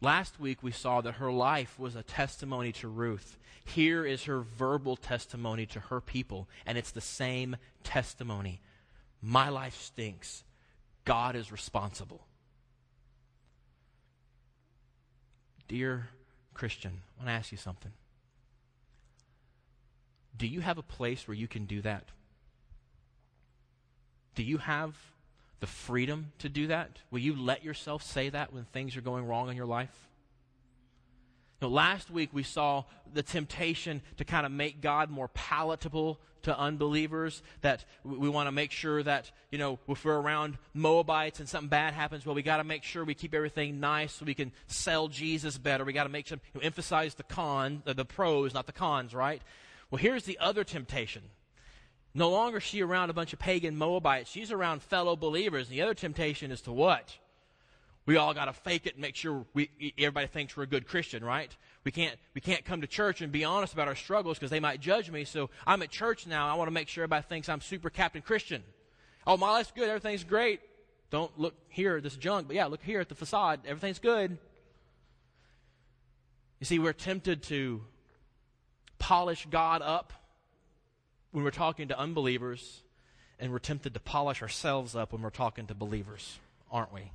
Last 0.00 0.40
week 0.40 0.62
we 0.62 0.72
saw 0.72 1.00
that 1.02 1.16
her 1.16 1.30
life 1.30 1.78
was 1.78 1.94
a 1.94 2.02
testimony 2.02 2.72
to 2.72 2.88
Ruth. 2.88 3.38
Here 3.64 4.06
is 4.06 4.24
her 4.24 4.40
verbal 4.40 4.96
testimony 4.96 5.66
to 5.66 5.80
her 5.80 6.00
people, 6.00 6.48
and 6.64 6.78
it's 6.78 6.90
the 6.90 7.00
same 7.02 7.56
testimony. 7.84 8.60
My 9.20 9.50
life 9.50 9.78
stinks. 9.78 10.44
God 11.04 11.36
is 11.36 11.52
responsible. 11.52 12.26
Dear 15.68 16.08
Christian, 16.54 17.02
I 17.16 17.20
want 17.20 17.28
to 17.28 17.32
ask 17.32 17.52
you 17.52 17.58
something. 17.58 17.92
Do 20.36 20.46
you 20.46 20.60
have 20.60 20.78
a 20.78 20.82
place 20.82 21.28
where 21.28 21.36
you 21.36 21.46
can 21.46 21.66
do 21.66 21.82
that? 21.82 22.08
Do 24.34 24.42
you 24.42 24.58
have 24.58 24.94
the 25.60 25.66
freedom 25.66 26.32
to 26.38 26.48
do 26.48 26.68
that? 26.68 26.98
Will 27.10 27.20
you 27.20 27.36
let 27.36 27.62
yourself 27.64 28.02
say 28.02 28.28
that 28.30 28.52
when 28.52 28.64
things 28.64 28.96
are 28.96 29.00
going 29.02 29.26
wrong 29.26 29.50
in 29.50 29.56
your 29.56 29.66
life? 29.66 30.08
Know, 31.60 31.68
last 31.68 32.10
week 32.10 32.30
we 32.32 32.42
saw 32.42 32.84
the 33.12 33.22
temptation 33.22 34.00
to 34.16 34.24
kind 34.24 34.46
of 34.46 34.52
make 34.52 34.80
God 34.80 35.10
more 35.10 35.28
palatable 35.28 36.18
to 36.42 36.58
unbelievers. 36.58 37.42
That 37.60 37.84
we, 38.02 38.30
want 38.30 38.46
to 38.46 38.52
make 38.52 38.70
sure 38.70 39.02
that, 39.02 39.30
you 39.50 39.58
know, 39.58 39.78
if 39.86 40.04
we're 40.04 40.18
around 40.18 40.56
Moabites 40.72 41.38
and 41.38 41.46
something 41.46 41.68
bad 41.68 41.92
happens, 41.92 42.24
well, 42.24 42.34
we 42.34 42.42
got 42.42 42.58
to 42.58 42.64
make 42.64 42.82
sure 42.82 43.04
we 43.04 43.14
keep 43.14 43.34
everything 43.34 43.78
nice 43.78 44.14
so 44.14 44.24
we 44.24 44.32
can 44.32 44.52
sell 44.68 45.08
Jesus 45.08 45.58
better. 45.58 45.84
We 45.84 45.92
got 45.92 46.04
to 46.04 46.10
make 46.10 46.28
sure, 46.28 46.38
you 46.54 46.60
know, 46.60 46.64
emphasize 46.64 47.14
the 47.14 47.24
con, 47.24 47.82
the 47.84 48.06
pros, 48.06 48.54
not 48.54 48.64
the 48.64 48.72
cons, 48.72 49.14
right? 49.14 49.42
Well, 49.90 49.98
here's 49.98 50.24
the 50.24 50.38
other 50.38 50.64
temptation. 50.64 51.22
No 52.14 52.30
longer 52.30 52.58
is 52.58 52.64
she 52.64 52.82
around 52.82 53.10
a 53.10 53.12
bunch 53.12 53.32
of 53.32 53.38
pagan 53.38 53.76
Moabites. 53.76 54.30
She's 54.30 54.50
around 54.50 54.82
fellow 54.82 55.14
believers. 55.14 55.68
And 55.68 55.76
the 55.76 55.82
other 55.82 55.94
temptation 55.94 56.50
is 56.50 56.60
to 56.62 56.72
what? 56.72 57.16
We 58.06 58.16
all 58.16 58.34
got 58.34 58.46
to 58.46 58.52
fake 58.52 58.86
it 58.86 58.94
and 58.94 59.02
make 59.02 59.14
sure 59.14 59.44
we, 59.54 59.70
everybody 59.96 60.26
thinks 60.26 60.56
we're 60.56 60.64
a 60.64 60.66
good 60.66 60.88
Christian, 60.88 61.22
right? 61.22 61.54
We 61.84 61.92
can't, 61.92 62.16
we 62.34 62.40
can't 62.40 62.64
come 62.64 62.80
to 62.80 62.86
church 62.86 63.20
and 63.20 63.30
be 63.30 63.44
honest 63.44 63.72
about 63.72 63.86
our 63.86 63.94
struggles 63.94 64.38
because 64.38 64.50
they 64.50 64.58
might 64.58 64.80
judge 64.80 65.10
me. 65.10 65.24
So 65.24 65.50
I'm 65.66 65.82
at 65.82 65.90
church 65.90 66.26
now. 66.26 66.48
I 66.48 66.54
want 66.54 66.66
to 66.66 66.72
make 66.72 66.88
sure 66.88 67.04
everybody 67.04 67.24
thinks 67.28 67.48
I'm 67.48 67.60
super 67.60 67.90
Captain 67.90 68.22
Christian. 68.22 68.64
Oh, 69.26 69.36
my 69.36 69.50
life's 69.50 69.70
good. 69.70 69.88
Everything's 69.88 70.24
great. 70.24 70.60
Don't 71.10 71.38
look 71.38 71.54
here 71.68 71.96
at 71.96 72.02
this 72.02 72.16
junk, 72.16 72.46
but 72.48 72.56
yeah, 72.56 72.66
look 72.66 72.82
here 72.82 73.00
at 73.00 73.08
the 73.08 73.14
facade. 73.14 73.60
Everything's 73.66 73.98
good. 73.98 74.38
You 76.58 76.66
see, 76.66 76.78
we're 76.78 76.92
tempted 76.92 77.42
to 77.44 77.82
polish 78.98 79.46
God 79.50 79.82
up 79.82 80.12
when 81.32 81.44
we're 81.44 81.50
talking 81.50 81.88
to 81.88 81.98
unbelievers, 81.98 82.82
and 83.38 83.52
we're 83.52 83.58
tempted 83.58 83.94
to 83.94 84.00
polish 84.00 84.42
ourselves 84.42 84.94
up 84.94 85.12
when 85.12 85.22
we're 85.22 85.30
talking 85.30 85.66
to 85.66 85.74
believers, 85.74 86.38
aren't 86.70 86.92
we? 86.92 87.10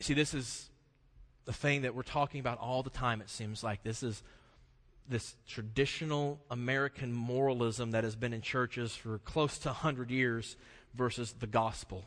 See, 0.00 0.14
this 0.14 0.34
is 0.34 0.68
the 1.44 1.52
thing 1.52 1.82
that 1.82 1.94
we're 1.94 2.02
talking 2.02 2.40
about 2.40 2.58
all 2.58 2.82
the 2.82 2.90
time, 2.90 3.20
it 3.20 3.30
seems 3.30 3.64
like. 3.64 3.82
This 3.82 4.02
is 4.02 4.22
this 5.08 5.34
traditional 5.48 6.40
American 6.50 7.12
moralism 7.12 7.90
that 7.90 8.04
has 8.04 8.14
been 8.14 8.32
in 8.32 8.40
churches 8.40 8.94
for 8.94 9.18
close 9.18 9.58
to 9.58 9.68
100 9.68 10.10
years 10.10 10.56
versus 10.94 11.34
the 11.38 11.46
gospel. 11.46 12.04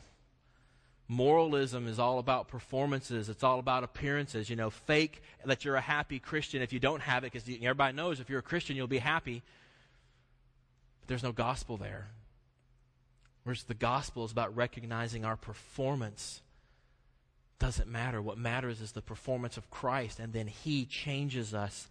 Moralism 1.08 1.86
is 1.86 1.98
all 1.98 2.18
about 2.18 2.48
performances. 2.48 3.28
It's 3.28 3.44
all 3.44 3.60
about 3.60 3.84
appearances. 3.84 4.50
You 4.50 4.56
know, 4.56 4.70
fake 4.70 5.22
that 5.44 5.64
you're 5.64 5.76
a 5.76 5.80
happy 5.80 6.18
Christian 6.18 6.62
if 6.62 6.72
you 6.72 6.80
don't 6.80 7.02
have 7.02 7.22
it, 7.22 7.32
because 7.32 7.48
everybody 7.48 7.96
knows 7.96 8.18
if 8.18 8.28
you're 8.28 8.40
a 8.40 8.42
Christian, 8.42 8.76
you'll 8.76 8.88
be 8.88 8.98
happy. 8.98 9.42
But 11.00 11.08
there's 11.08 11.22
no 11.22 11.32
gospel 11.32 11.76
there. 11.76 12.08
Whereas 13.44 13.62
the 13.62 13.74
gospel 13.74 14.24
is 14.24 14.32
about 14.32 14.56
recognizing 14.56 15.24
our 15.24 15.36
performance 15.36 16.40
doesn't 17.60 17.88
matter. 17.88 18.20
What 18.20 18.36
matters 18.36 18.80
is 18.80 18.92
the 18.92 19.00
performance 19.00 19.56
of 19.56 19.70
Christ, 19.70 20.18
and 20.18 20.32
then 20.32 20.48
He 20.48 20.84
changes 20.84 21.54
us. 21.54 21.88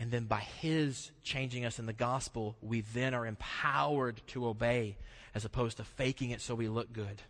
And 0.00 0.10
then 0.10 0.24
by 0.24 0.40
His 0.40 1.12
changing 1.22 1.64
us 1.64 1.78
in 1.78 1.86
the 1.86 1.92
gospel, 1.92 2.56
we 2.60 2.80
then 2.80 3.14
are 3.14 3.26
empowered 3.26 4.20
to 4.28 4.48
obey 4.48 4.96
as 5.34 5.44
opposed 5.44 5.76
to 5.76 5.84
faking 5.84 6.30
it 6.30 6.40
so 6.40 6.54
we 6.56 6.68
look 6.68 6.92
good. 6.92 7.22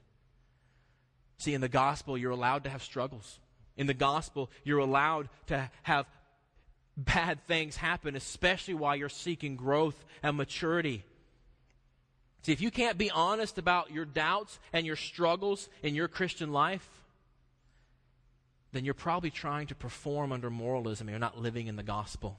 See, 1.39 1.55
in 1.55 1.61
the 1.61 1.69
gospel, 1.69 2.19
you're 2.19 2.33
allowed 2.33 2.65
to 2.65 2.71
have 2.71 2.83
struggles. 2.83 3.39
In 3.77 3.87
the 3.87 3.95
gospel, 3.95 4.51
you're 4.65 4.79
allowed 4.79 5.29
to 5.47 5.71
have 5.85 6.07
bad 6.97 7.47
things 7.47 7.77
happen, 7.77 8.17
especially 8.17 8.75
while 8.75 8.97
you're 8.97 9.09
seeking 9.09 9.55
growth 9.55 10.05
and 10.23 10.37
maturity. 10.37 11.05
See, 12.43 12.53
if 12.53 12.61
you 12.61 12.71
can't 12.71 12.99
be 12.99 13.11
honest 13.11 13.59
about 13.59 13.93
your 13.93 14.05
doubts 14.05 14.59
and 14.73 14.85
your 14.85 14.97
struggles 14.97 15.69
in 15.83 15.95
your 15.95 16.09
Christian 16.09 16.53
life, 16.53 16.89
then 18.73 18.85
you're 18.85 18.95
probably 18.95 19.31
trying 19.31 19.69
to 19.69 19.75
perform 19.75 20.33
under 20.33 20.51
moralism 20.51 21.07
and 21.09 21.13
you're 21.13 21.21
not 21.21 21.39
living 21.39 21.69
in 21.69 21.77
the 21.77 21.83
gospel. 21.83 22.39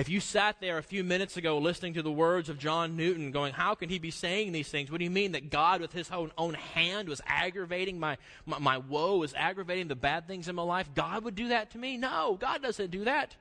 If 0.00 0.08
you 0.08 0.18
sat 0.18 0.56
there 0.62 0.78
a 0.78 0.82
few 0.82 1.04
minutes 1.04 1.36
ago 1.36 1.58
listening 1.58 1.92
to 1.92 2.02
the 2.02 2.10
words 2.10 2.48
of 2.48 2.58
John 2.58 2.96
Newton, 2.96 3.32
going, 3.32 3.52
How 3.52 3.74
can 3.74 3.90
he 3.90 3.98
be 3.98 4.10
saying 4.10 4.50
these 4.50 4.70
things? 4.70 4.90
What 4.90 4.96
do 4.96 5.04
you 5.04 5.10
mean 5.10 5.32
that 5.32 5.50
God, 5.50 5.82
with 5.82 5.92
his 5.92 6.10
own, 6.10 6.32
own 6.38 6.54
hand, 6.54 7.06
was 7.06 7.20
aggravating 7.26 8.00
my, 8.00 8.16
my, 8.46 8.58
my 8.58 8.78
woe, 8.78 9.18
was 9.18 9.34
aggravating 9.34 9.88
the 9.88 9.94
bad 9.94 10.26
things 10.26 10.48
in 10.48 10.56
my 10.56 10.62
life? 10.62 10.88
God 10.94 11.24
would 11.24 11.34
do 11.34 11.48
that 11.48 11.72
to 11.72 11.78
me? 11.78 11.98
No, 11.98 12.38
God 12.40 12.62
doesn't 12.62 12.90
do 12.90 13.04
that. 13.04 13.36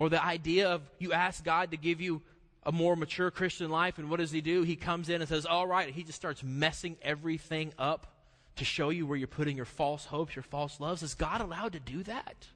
Or 0.00 0.08
the 0.08 0.20
idea 0.20 0.68
of 0.68 0.82
you 0.98 1.12
ask 1.12 1.44
God 1.44 1.70
to 1.70 1.76
give 1.76 2.00
you 2.00 2.20
a 2.64 2.72
more 2.72 2.96
mature 2.96 3.30
Christian 3.30 3.70
life, 3.70 3.98
and 3.98 4.10
what 4.10 4.18
does 4.18 4.32
he 4.32 4.40
do? 4.40 4.64
He 4.64 4.74
comes 4.74 5.10
in 5.10 5.20
and 5.20 5.28
says, 5.28 5.46
All 5.46 5.68
right, 5.68 5.90
he 5.90 6.02
just 6.02 6.18
starts 6.18 6.42
messing 6.42 6.96
everything 7.02 7.72
up 7.78 8.08
to 8.56 8.64
show 8.64 8.88
you 8.90 9.06
where 9.06 9.16
you're 9.16 9.28
putting 9.28 9.56
your 9.56 9.64
false 9.64 10.06
hopes, 10.06 10.34
your 10.34 10.42
false 10.42 10.80
loves? 10.80 11.04
Is 11.04 11.14
God 11.14 11.40
allowed 11.40 11.74
to 11.74 11.78
do 11.78 12.02
that? 12.02 12.48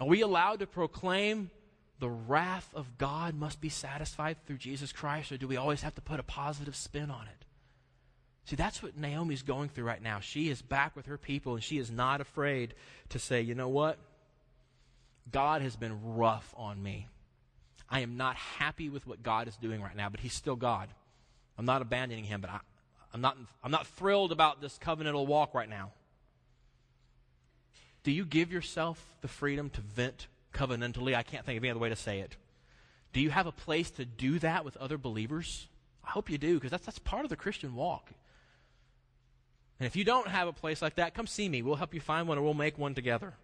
Are 0.00 0.06
we 0.06 0.22
allowed 0.22 0.58
to 0.60 0.66
proclaim 0.66 1.50
the 2.00 2.10
wrath 2.10 2.68
of 2.74 2.98
God 2.98 3.34
must 3.34 3.60
be 3.60 3.68
satisfied 3.68 4.36
through 4.44 4.58
Jesus 4.58 4.92
Christ, 4.92 5.30
or 5.32 5.36
do 5.36 5.46
we 5.46 5.56
always 5.56 5.82
have 5.82 5.94
to 5.94 6.00
put 6.00 6.20
a 6.20 6.24
positive 6.24 6.74
spin 6.74 7.10
on 7.10 7.26
it? 7.26 7.44
See, 8.46 8.56
that's 8.56 8.82
what 8.82 8.96
Naomi's 8.96 9.42
going 9.42 9.70
through 9.70 9.84
right 9.84 10.02
now. 10.02 10.20
She 10.20 10.50
is 10.50 10.60
back 10.60 10.96
with 10.96 11.06
her 11.06 11.16
people, 11.16 11.54
and 11.54 11.62
she 11.62 11.78
is 11.78 11.90
not 11.90 12.20
afraid 12.20 12.74
to 13.10 13.18
say, 13.18 13.40
you 13.40 13.54
know 13.54 13.68
what? 13.68 13.98
God 15.30 15.62
has 15.62 15.76
been 15.76 16.16
rough 16.16 16.52
on 16.56 16.82
me. 16.82 17.08
I 17.88 18.00
am 18.00 18.16
not 18.16 18.36
happy 18.36 18.90
with 18.90 19.06
what 19.06 19.22
God 19.22 19.48
is 19.48 19.56
doing 19.56 19.80
right 19.80 19.96
now, 19.96 20.08
but 20.10 20.20
He's 20.20 20.34
still 20.34 20.56
God. 20.56 20.88
I'm 21.56 21.64
not 21.64 21.80
abandoning 21.80 22.24
Him, 22.24 22.40
but 22.40 22.50
I, 22.50 22.60
I'm 23.14 23.20
not, 23.20 23.38
I'm 23.62 23.70
not 23.70 23.86
thrilled 23.86 24.32
about 24.32 24.60
this 24.60 24.78
covenantal 24.78 25.26
walk 25.26 25.54
right 25.54 25.68
now. 25.68 25.92
Do 28.04 28.12
you 28.12 28.24
give 28.24 28.52
yourself 28.52 29.04
the 29.22 29.28
freedom 29.28 29.70
to 29.70 29.80
vent 29.80 30.28
covenantally? 30.52 31.14
I 31.14 31.22
can't 31.22 31.44
think 31.44 31.56
of 31.56 31.64
any 31.64 31.70
other 31.70 31.80
way 31.80 31.88
to 31.88 31.96
say 31.96 32.20
it. 32.20 32.36
Do 33.12 33.20
you 33.20 33.30
have 33.30 33.46
a 33.46 33.52
place 33.52 33.90
to 33.92 34.04
do 34.04 34.38
that 34.40 34.64
with 34.64 34.76
other 34.76 34.98
believers? 34.98 35.68
I 36.04 36.10
hope 36.10 36.30
you 36.30 36.38
do, 36.38 36.54
because 36.54 36.70
that's, 36.70 36.84
that's 36.84 36.98
part 36.98 37.24
of 37.24 37.30
the 37.30 37.36
Christian 37.36 37.74
walk. 37.74 38.10
And 39.80 39.86
if 39.86 39.96
you 39.96 40.04
don't 40.04 40.28
have 40.28 40.46
a 40.46 40.52
place 40.52 40.82
like 40.82 40.96
that, 40.96 41.14
come 41.14 41.26
see 41.26 41.48
me. 41.48 41.62
We'll 41.62 41.76
help 41.76 41.94
you 41.94 42.00
find 42.00 42.28
one 42.28 42.38
or 42.38 42.42
we'll 42.42 42.54
make 42.54 42.78
one 42.78 42.94
together. 42.94 43.34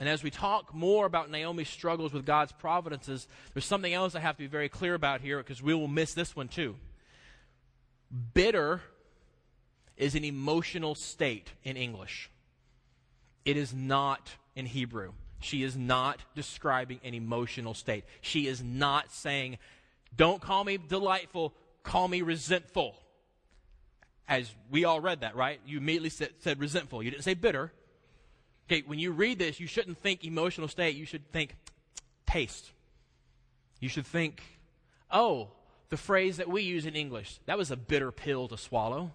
And 0.00 0.08
as 0.08 0.22
we 0.22 0.30
talk 0.30 0.74
more 0.74 1.04
about 1.04 1.30
Naomi's 1.30 1.68
struggles 1.68 2.14
with 2.14 2.24
God's 2.24 2.52
providences, 2.52 3.28
there's 3.52 3.66
something 3.66 3.92
else 3.92 4.14
I 4.14 4.20
have 4.20 4.36
to 4.36 4.42
be 4.42 4.46
very 4.46 4.70
clear 4.70 4.94
about 4.94 5.20
here 5.20 5.36
because 5.38 5.62
we 5.62 5.74
will 5.74 5.88
miss 5.88 6.14
this 6.14 6.34
one 6.34 6.48
too. 6.48 6.76
Bitter 8.32 8.80
is 10.00 10.14
an 10.14 10.24
emotional 10.24 10.94
state 10.94 11.52
in 11.62 11.76
English. 11.76 12.30
It 13.44 13.56
is 13.56 13.74
not 13.74 14.30
in 14.56 14.66
Hebrew. 14.66 15.12
She 15.40 15.62
is 15.62 15.76
not 15.76 16.20
describing 16.34 17.00
an 17.04 17.14
emotional 17.14 17.74
state. 17.74 18.04
She 18.22 18.46
is 18.46 18.62
not 18.62 19.12
saying, 19.12 19.58
Don't 20.16 20.40
call 20.40 20.64
me 20.64 20.78
delightful, 20.78 21.54
call 21.82 22.08
me 22.08 22.22
resentful. 22.22 22.96
As 24.26 24.50
we 24.70 24.84
all 24.84 25.00
read 25.00 25.20
that, 25.20 25.36
right? 25.36 25.60
You 25.66 25.78
immediately 25.78 26.10
said, 26.10 26.30
said 26.38 26.60
resentful. 26.60 27.02
You 27.02 27.10
didn't 27.10 27.24
say 27.24 27.34
bitter. 27.34 27.72
Okay, 28.68 28.82
when 28.86 28.98
you 28.98 29.12
read 29.12 29.38
this, 29.38 29.60
you 29.60 29.66
shouldn't 29.66 29.98
think 29.98 30.24
emotional 30.24 30.68
state. 30.68 30.94
You 30.94 31.04
should 31.04 31.30
think 31.32 31.56
taste. 32.26 32.70
You 33.80 33.88
should 33.88 34.06
think, 34.06 34.42
oh, 35.10 35.48
the 35.88 35.96
phrase 35.96 36.36
that 36.36 36.48
we 36.48 36.62
use 36.62 36.86
in 36.86 36.94
English. 36.94 37.40
That 37.46 37.58
was 37.58 37.70
a 37.70 37.76
bitter 37.76 38.12
pill 38.12 38.46
to 38.48 38.56
swallow. 38.56 39.10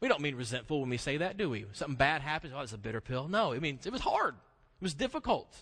We 0.00 0.08
don't 0.08 0.22
mean 0.22 0.36
resentful 0.36 0.80
when 0.80 0.88
we 0.88 0.96
say 0.96 1.18
that, 1.18 1.36
do 1.36 1.50
we? 1.50 1.66
Something 1.72 1.96
bad 1.96 2.22
happens, 2.22 2.54
oh, 2.56 2.60
it's 2.60 2.72
a 2.72 2.78
bitter 2.78 3.00
pill. 3.00 3.28
No, 3.28 3.52
it 3.52 3.60
means 3.60 3.86
it 3.86 3.92
was 3.92 4.00
hard. 4.00 4.34
It 4.34 4.84
was 4.84 4.94
difficult. 4.94 5.54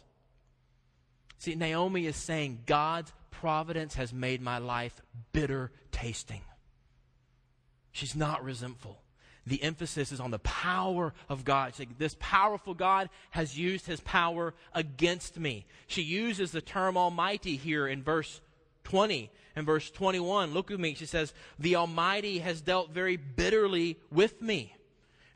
See, 1.38 1.54
Naomi 1.54 2.07
is 2.07 2.16
saying, 2.16 2.61
God's 2.66 3.12
providence 3.30 3.95
has 3.95 4.12
made 4.12 4.40
my 4.40 4.59
life 4.59 5.00
bitter 5.33 5.73
tasting. 5.90 6.42
She's 7.92 8.14
not 8.14 8.45
resentful. 8.45 9.02
The 9.47 9.62
emphasis 9.62 10.12
is 10.12 10.21
on 10.21 10.30
the 10.30 10.38
power 10.40 11.14
of 11.28 11.45
God. 11.45 11.73
She's 11.73 11.87
like, 11.87 11.99
this 11.99 12.16
powerful 12.21 12.75
God 12.75 13.09
has 13.30 13.59
used 13.59 13.87
his 13.87 14.00
power 14.00 14.54
against 14.75 15.38
me. 15.38 15.66
She 15.87 16.02
uses 16.02 16.52
the 16.52 16.61
term 16.61 16.97
Almighty 16.97 17.57
here 17.57 17.88
in 17.88 18.02
verse 18.02 18.40
20 18.88 19.30
and 19.54 19.66
verse 19.66 19.90
21. 19.90 20.54
Look 20.54 20.71
at 20.71 20.80
me. 20.80 20.95
She 20.95 21.07
says, 21.07 21.35
The 21.59 21.76
Almighty 21.76 22.38
has 22.38 22.61
dealt 22.61 22.90
very 22.90 23.16
bitterly 23.16 23.99
with 24.11 24.40
me. 24.40 24.75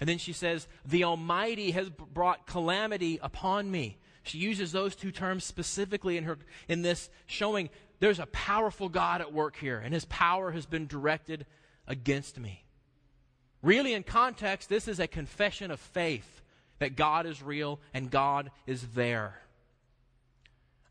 And 0.01 0.09
then 0.09 0.19
she 0.19 0.33
says, 0.33 0.67
The 0.87 1.05
Almighty 1.05 1.71
has 1.73 1.91
brought 1.91 2.47
calamity 2.47 3.21
upon 3.23 3.71
me. 3.71 3.99
She 4.23 4.39
uses 4.39 4.73
those 4.73 4.97
two 4.97 5.13
terms 5.13 5.45
specifically 5.45 6.17
in 6.17 6.25
her 6.25 6.39
in 6.67 6.83
this 6.83 7.11
showing 7.27 7.69
there's 8.01 8.19
a 8.19 8.27
powerful 8.27 8.89
God 8.89 9.21
at 9.21 9.33
work 9.33 9.57
here, 9.57 9.79
and 9.79 9.95
his 9.95 10.07
power 10.07 10.51
has 10.51 10.67
been 10.67 10.87
directed 10.87 11.47
against 11.87 12.41
me. 12.41 12.65
Really, 13.63 13.93
in 13.93 14.03
context, 14.03 14.69
this 14.69 14.89
is 14.89 14.99
a 14.99 15.07
confession 15.07 15.71
of 15.71 15.79
faith 15.79 16.43
that 16.79 16.97
God 16.97 17.27
is 17.27 17.43
real 17.43 17.81
and 17.95 18.11
God 18.11 18.51
is 18.67 18.89
there. 18.95 19.42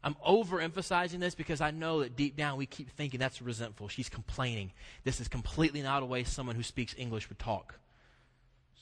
I'm 0.03 0.15
overemphasizing 0.27 1.19
this 1.19 1.35
because 1.35 1.61
I 1.61 1.71
know 1.71 1.99
that 2.01 2.15
deep 2.15 2.35
down 2.35 2.57
we 2.57 2.65
keep 2.65 2.89
thinking 2.89 3.19
that's 3.19 3.41
resentful. 3.41 3.87
She's 3.87 4.09
complaining. 4.09 4.71
This 5.03 5.19
is 5.19 5.27
completely 5.27 5.81
not 5.81 6.01
a 6.01 6.05
way 6.05 6.23
someone 6.23 6.55
who 6.55 6.63
speaks 6.63 6.95
English 6.97 7.29
would 7.29 7.39
talk. 7.39 7.75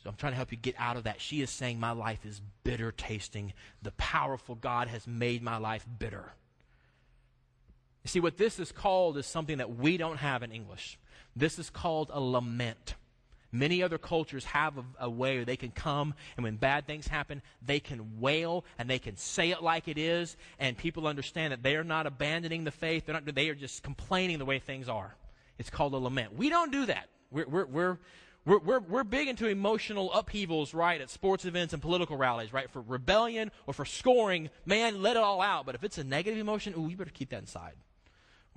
So 0.01 0.09
I'm 0.09 0.15
trying 0.15 0.31
to 0.31 0.37
help 0.37 0.51
you 0.51 0.57
get 0.57 0.75
out 0.77 0.95
of 0.95 1.03
that. 1.03 1.19
She 1.19 1.41
is 1.41 1.49
saying, 1.49 1.79
My 1.79 1.91
life 1.91 2.25
is 2.25 2.41
bitter 2.63 2.93
tasting. 2.93 3.53
The 3.81 3.91
powerful 3.91 4.55
God 4.55 4.87
has 4.87 5.05
made 5.05 5.43
my 5.43 5.57
life 5.57 5.85
bitter. 5.99 6.31
You 8.03 8.07
see, 8.07 8.21
what 8.21 8.37
this 8.37 8.59
is 8.59 8.71
called 8.71 9.17
is 9.17 9.25
something 9.25 9.57
that 9.57 9.75
we 9.75 9.97
don't 9.97 10.17
have 10.17 10.41
in 10.41 10.53
English. 10.53 10.97
This 11.35 11.59
is 11.59 11.69
called 11.69 12.09
a 12.13 12.21
lament. 12.21 12.95
Many 13.51 13.81
other 13.81 13.97
cultures 13.97 14.45
have 14.45 14.77
a, 14.77 14.83
a, 14.99 15.09
way 15.09 15.37
where 15.37 15.45
they 15.45 15.57
can 15.57 15.71
come 15.71 16.13
and 16.37 16.43
when 16.43 16.57
bad 16.57 16.85
things 16.85 17.07
happen, 17.07 17.41
they 17.65 17.79
can 17.79 18.19
wail 18.19 18.63
and 18.77 18.87
they 18.87 18.99
can 18.99 19.17
say 19.17 19.49
it 19.49 19.63
like 19.63 19.87
it 19.87 19.97
is, 19.97 20.37
and 20.59 20.77
people 20.77 21.07
understand 21.07 21.51
that 21.51 21.63
they 21.63 21.75
are 21.75 21.83
not 21.83 22.05
abandoning 22.05 22.63
the 22.63 22.71
faith. 22.71 23.05
They're 23.05 23.13
not, 23.13 23.25
they 23.25 23.49
are 23.49 23.55
just 23.55 23.81
complaining 23.81 24.37
the 24.37 24.45
way 24.45 24.59
things 24.59 24.87
are. 24.87 25.15
It's 25.57 25.71
called 25.71 25.93
a 25.93 25.97
lament. 25.97 26.35
We 26.35 26.49
don't 26.49 26.71
do 26.71 26.85
that. 26.85 27.09
We're, 27.31 27.47
we're, 27.47 27.65
we're, 27.65 27.97
we're, 28.45 28.59
we're, 28.59 28.79
we're 28.79 29.03
big 29.03 29.27
into 29.27 29.47
emotional 29.47 30.13
upheavals, 30.13 30.73
right, 30.73 31.01
at 31.01 31.09
sports 31.09 31.45
events 31.45 31.73
and 31.73 31.81
political 31.81 32.17
rallies, 32.17 32.53
right? 32.53 32.69
For 32.69 32.81
rebellion 32.81 33.51
or 33.65 33.73
for 33.73 33.85
scoring, 33.85 34.49
man, 34.65 35.01
let 35.01 35.17
it 35.17 35.23
all 35.23 35.41
out. 35.41 35.65
But 35.65 35.75
if 35.75 35.83
it's 35.83 35.97
a 35.97 36.03
negative 36.03 36.39
emotion, 36.39 36.73
ooh, 36.77 36.87
you 36.87 36.95
better 36.95 37.11
keep 37.11 37.29
that 37.31 37.39
inside. 37.39 37.73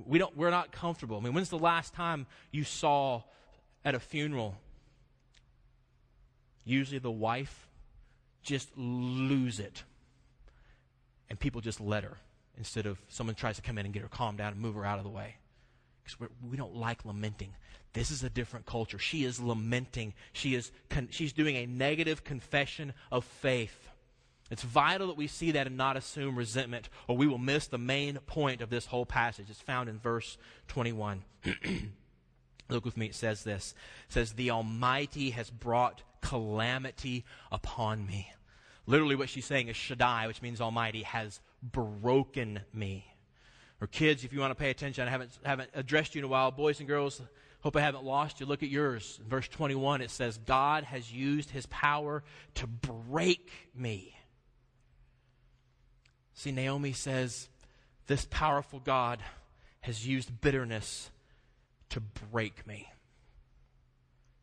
We 0.04 0.18
don't, 0.18 0.36
we're 0.36 0.50
not 0.50 0.70
comfortable. 0.70 1.16
I 1.16 1.20
mean, 1.20 1.32
when's 1.32 1.50
the 1.50 1.58
last 1.58 1.94
time 1.94 2.26
you 2.50 2.64
saw 2.64 3.22
at 3.84 3.94
a 3.94 4.00
funeral 4.00 4.56
usually 6.64 6.98
the 6.98 7.10
wife 7.10 7.68
just 8.42 8.70
lose 8.76 9.60
it. 9.60 9.84
And 11.28 11.38
people 11.38 11.60
just 11.60 11.80
let 11.80 12.04
her 12.04 12.18
instead 12.58 12.86
of 12.86 12.98
someone 13.08 13.34
tries 13.34 13.56
to 13.56 13.62
come 13.62 13.78
in 13.78 13.86
and 13.86 13.94
get 13.94 14.02
her 14.02 14.08
calmed 14.08 14.38
down 14.38 14.52
and 14.52 14.60
move 14.60 14.74
her 14.74 14.84
out 14.84 14.98
of 14.98 15.04
the 15.04 15.10
way. 15.10 15.36
Because 16.04 16.28
we 16.48 16.56
don't 16.56 16.74
like 16.74 17.04
lamenting. 17.04 17.54
This 17.92 18.10
is 18.10 18.22
a 18.22 18.30
different 18.30 18.66
culture. 18.66 18.98
She 18.98 19.24
is 19.24 19.40
lamenting. 19.40 20.14
She 20.32 20.54
is 20.54 20.72
con- 20.88 21.08
she's 21.10 21.32
doing 21.32 21.56
a 21.56 21.66
negative 21.66 22.24
confession 22.24 22.92
of 23.10 23.24
faith. 23.24 23.88
It's 24.50 24.62
vital 24.62 25.06
that 25.06 25.16
we 25.16 25.28
see 25.28 25.52
that 25.52 25.66
and 25.66 25.76
not 25.76 25.96
assume 25.96 26.36
resentment 26.36 26.90
or 27.08 27.16
we 27.16 27.26
will 27.26 27.38
miss 27.38 27.68
the 27.68 27.78
main 27.78 28.18
point 28.26 28.60
of 28.60 28.68
this 28.68 28.86
whole 28.86 29.06
passage. 29.06 29.46
It's 29.48 29.60
found 29.60 29.88
in 29.88 29.98
verse 29.98 30.36
21 30.68 31.22
look 32.68 32.84
with 32.84 32.96
me. 32.96 33.06
It 33.06 33.14
says 33.14 33.44
this. 33.44 33.74
It 34.08 34.12
says 34.12 34.32
the 34.32 34.50
almighty 34.50 35.30
has 35.30 35.50
brought 35.50 36.02
calamity 36.22 37.24
upon 37.50 38.06
me. 38.06 38.32
Literally, 38.86 39.14
what 39.14 39.28
she's 39.28 39.44
saying 39.44 39.68
is 39.68 39.76
Shaddai, 39.76 40.26
which 40.26 40.42
means 40.42 40.60
Almighty, 40.60 41.02
has 41.02 41.40
broken 41.62 42.60
me. 42.72 43.06
Or 43.80 43.86
kids, 43.86 44.24
if 44.24 44.32
you 44.32 44.40
want 44.40 44.52
to 44.52 44.60
pay 44.60 44.70
attention, 44.70 45.06
I 45.06 45.10
haven't, 45.10 45.38
haven't 45.44 45.70
addressed 45.74 46.14
you 46.14 46.20
in 46.20 46.24
a 46.24 46.28
while. 46.28 46.50
Boys 46.50 46.78
and 46.78 46.88
girls, 46.88 47.20
hope 47.60 47.76
I 47.76 47.80
haven't 47.80 48.04
lost 48.04 48.40
you. 48.40 48.46
Look 48.46 48.62
at 48.62 48.68
yours. 48.68 49.18
In 49.22 49.28
verse 49.28 49.48
21, 49.48 50.00
it 50.00 50.10
says, 50.10 50.38
God 50.38 50.84
has 50.84 51.12
used 51.12 51.50
his 51.50 51.66
power 51.66 52.22
to 52.54 52.66
break 52.66 53.50
me. 53.74 54.16
See, 56.34 56.52
Naomi 56.52 56.92
says, 56.92 57.48
this 58.06 58.26
powerful 58.30 58.80
God 58.80 59.20
has 59.82 60.06
used 60.06 60.40
bitterness 60.40 61.10
to 61.90 62.00
break 62.00 62.66
me 62.66 62.91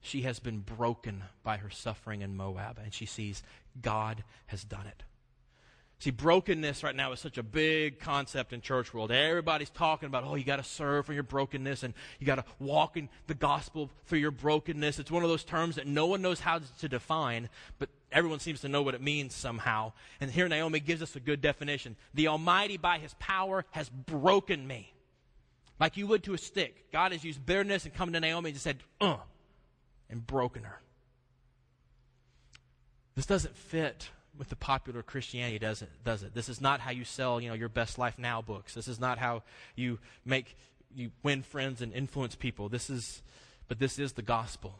she 0.02 0.22
has 0.22 0.40
been 0.40 0.60
broken 0.60 1.24
by 1.44 1.58
her 1.58 1.70
suffering 1.70 2.22
in 2.22 2.36
Moab, 2.36 2.80
and 2.82 2.94
she 2.94 3.06
sees 3.06 3.44
God 3.82 4.24
has 4.48 4.64
done 4.64 4.88
it. 4.88 5.04
See, 6.00 6.12
brokenness 6.12 6.82
right 6.82 6.96
now 6.96 7.12
is 7.12 7.20
such 7.20 7.38
a 7.38 7.44
big 7.44 8.00
concept 8.00 8.54
in 8.54 8.62
church 8.62 8.94
world. 8.94 9.12
Everybody's 9.12 9.70
talking 9.70 10.08
about, 10.08 10.24
oh, 10.24 10.36
you 10.36 10.46
got 10.46 10.56
to 10.56 10.64
serve 10.64 11.06
for 11.06 11.12
your 11.12 11.24
brokenness 11.24 11.84
and 11.84 11.94
you 12.20 12.26
got 12.26 12.36
to 12.36 12.46
walk 12.58 12.96
in 12.96 13.10
the 13.28 13.34
gospel 13.34 13.90
for 14.06 14.16
your 14.16 14.32
brokenness. 14.32 14.98
It's 14.98 15.12
one 15.12 15.24
of 15.24 15.30
those 15.30 15.44
terms 15.44 15.76
that 15.76 15.88
no 15.88 16.06
one 16.06 16.22
knows 16.22 16.40
how 16.40 16.62
to 16.80 16.88
define, 16.88 17.50
but 17.80 17.90
everyone 18.14 18.40
seems 18.40 18.62
to 18.62 18.70
know 18.70 18.82
what 18.82 18.96
it 18.96 19.02
means 19.02 19.36
somehow. 19.36 19.92
And 20.22 20.32
here 20.32 20.48
Naomi 20.48 20.80
gives 20.80 21.02
us 21.02 21.18
a 21.18 21.20
good 21.20 21.42
definition. 21.42 21.98
The 22.14 22.30
Almighty, 22.30 22.78
by 22.78 23.00
His 23.00 23.14
power, 23.20 23.66
has 23.72 23.90
broken 23.90 24.66
me. 24.66 24.94
Like 25.82 25.98
you 25.98 26.08
would 26.08 26.24
to 26.24 26.34
a 26.34 26.38
stick. 26.38 26.94
God 26.94 27.12
has 27.12 27.26
used 27.26 27.46
bitterness 27.46 27.84
and 27.84 27.94
come 27.94 28.14
to 28.14 28.22
Naomi 28.22 28.52
and 28.52 28.56
just 28.56 28.64
said, 28.64 28.78
uh, 29.02 29.18
and 30.10 30.26
broken 30.26 30.64
her. 30.64 30.82
This 33.16 33.26
doesn't 33.26 33.56
fit 33.56 34.10
with 34.38 34.50
the 34.50 34.56
popular 34.56 35.04
Christianity, 35.04 35.60
does 35.60 35.82
it? 35.82 35.90
Does 36.06 36.24
it? 36.24 36.34
This 36.34 36.48
is 36.48 36.62
not 36.62 36.80
how 36.80 36.92
you 36.92 37.04
sell, 37.04 37.42
you 37.42 37.50
know, 37.50 37.56
your 37.56 37.70
best 37.70 37.98
life 37.98 38.18
now 38.18 38.42
books. 38.42 38.74
This 38.74 38.88
is 38.88 39.00
not 39.00 39.18
how 39.18 39.44
you 39.76 40.00
make 40.26 40.56
you 40.96 41.12
win 41.24 41.44
friends 41.44 41.82
and 41.82 41.94
influence 41.94 42.36
people. 42.36 42.70
This 42.70 42.90
is, 42.90 43.22
but 43.68 43.80
this 43.80 44.00
is 44.00 44.14
the 44.14 44.22
gospel. 44.22 44.76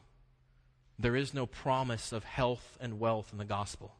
There 0.98 1.16
is 1.16 1.34
no 1.34 1.46
promise 1.46 2.12
of 2.12 2.24
health 2.24 2.78
and 2.82 3.00
wealth 3.00 3.30
in 3.32 3.38
the 3.38 3.46
gospel. 3.46 3.96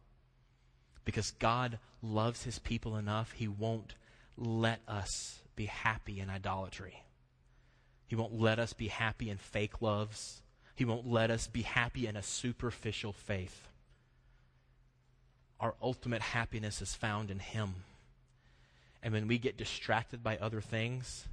Because 1.06 1.32
God 1.32 1.80
loves 2.02 2.44
his 2.44 2.60
people 2.60 2.98
enough, 2.98 3.32
he 3.32 3.48
won't 3.48 3.96
let 4.38 4.82
us 4.88 5.42
be 5.56 5.66
happy 5.66 6.20
in 6.20 6.30
idolatry. 6.30 7.04
He 8.08 8.16
won't 8.16 8.40
let 8.40 8.60
us 8.60 8.74
be 8.74 8.88
happy 8.88 9.30
in 9.30 9.38
fake 9.38 9.82
loves. 9.82 10.42
He 10.80 10.86
won't 10.86 11.12
let 11.12 11.30
us 11.30 11.46
be 11.46 11.64
happy 11.64 12.08
in 12.08 12.16
a 12.16 12.24
superficial 12.24 13.12
faith. 13.12 13.68
Our 15.60 15.76
ultimate 15.82 16.22
happiness 16.22 16.82
is 16.82 16.96
found 16.96 17.30
in 17.30 17.40
Him. 17.40 17.84
And 19.04 19.14
when 19.14 19.28
we 19.28 19.40
get 19.40 19.58
distracted 19.58 20.24
by 20.24 20.38
other 20.38 20.62
things, 20.62 21.28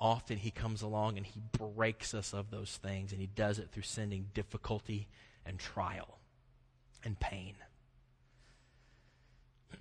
often 0.00 0.36
He 0.36 0.52
comes 0.52 0.82
along 0.82 1.16
and 1.16 1.26
He 1.26 1.42
breaks 1.58 2.14
us 2.14 2.32
of 2.32 2.52
those 2.52 2.76
things, 2.76 3.10
and 3.10 3.20
He 3.20 3.26
does 3.26 3.58
it 3.58 3.70
through 3.72 3.82
sending 3.82 4.28
difficulty 4.34 5.08
and 5.44 5.58
trial 5.58 6.18
and 7.04 7.18
pain. 7.18 7.56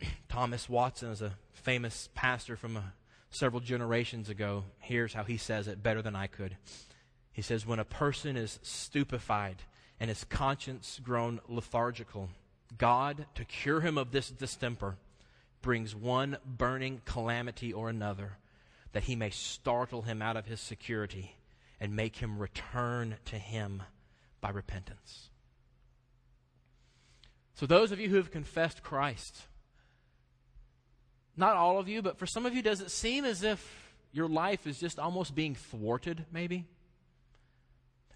Thomas 0.29 0.67
Watson 0.67 1.11
is 1.11 1.21
a 1.21 1.33
famous 1.53 2.09
pastor 2.15 2.55
from 2.55 2.75
a, 2.75 2.79
uh, 2.79 2.83
several 3.29 3.59
generations 3.59 4.29
ago. 4.29 4.63
Here's 4.79 5.13
how 5.13 5.25
he 5.25 5.37
says 5.37 5.67
it 5.67 5.83
better 5.83 6.01
than 6.01 6.15
I 6.15 6.25
could. 6.25 6.57
He 7.39 7.43
says, 7.43 7.65
when 7.65 7.79
a 7.79 7.85
person 7.85 8.35
is 8.35 8.59
stupefied 8.63 9.63
and 9.97 10.09
his 10.09 10.25
conscience 10.25 10.99
grown 11.01 11.39
lethargical, 11.47 12.31
God, 12.77 13.27
to 13.35 13.45
cure 13.45 13.79
him 13.79 13.97
of 13.97 14.11
this 14.11 14.29
distemper, 14.29 14.97
brings 15.61 15.95
one 15.95 16.35
burning 16.45 17.01
calamity 17.05 17.71
or 17.71 17.87
another, 17.87 18.33
that 18.91 19.05
he 19.05 19.15
may 19.15 19.29
startle 19.29 20.01
him 20.01 20.21
out 20.21 20.35
of 20.35 20.47
his 20.47 20.59
security 20.59 21.37
and 21.79 21.95
make 21.95 22.17
him 22.17 22.39
return 22.39 23.15
to 23.23 23.37
him 23.37 23.83
by 24.41 24.49
repentance. 24.49 25.29
So, 27.53 27.65
those 27.65 27.93
of 27.93 28.01
you 28.01 28.09
who 28.09 28.17
have 28.17 28.31
confessed 28.31 28.83
Christ, 28.83 29.43
not 31.37 31.55
all 31.55 31.79
of 31.79 31.87
you, 31.87 32.01
but 32.01 32.17
for 32.17 32.25
some 32.25 32.45
of 32.45 32.53
you, 32.53 32.61
does 32.61 32.81
it 32.81 32.91
seem 32.91 33.23
as 33.23 33.43
if 33.43 33.93
your 34.11 34.27
life 34.27 34.67
is 34.67 34.77
just 34.77 34.99
almost 34.99 35.35
being 35.35 35.55
thwarted, 35.55 36.25
maybe? 36.33 36.65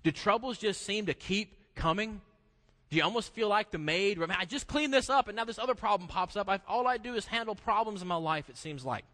Do 0.04 0.12
troubles 0.12 0.58
just 0.58 0.82
seem 0.82 1.06
to 1.06 1.14
keep 1.14 1.76
coming? 1.76 2.22
Do 2.90 2.98
you 2.98 3.04
almost 3.04 3.34
feel 3.34 3.48
like 3.48 3.72
the 3.72 3.78
maid? 3.78 4.22
I 4.22 4.46
just 4.46 4.68
cleaned 4.68 4.94
this 4.94 5.10
up 5.10 5.28
and 5.28 5.36
now 5.36 5.46
this 5.46 5.58
other 5.58 5.76
problem 5.76 6.08
pops 6.08 6.36
up. 6.36 6.50
I've, 6.50 6.62
all 6.68 6.88
I 6.88 6.98
do 6.98 7.16
is 7.16 7.26
handle 7.26 7.56
problems 7.56 8.02
in 8.02 8.08
my 8.08 8.16
life, 8.16 8.50
it 8.50 8.58
seems 8.58 8.86
like. 8.86 9.06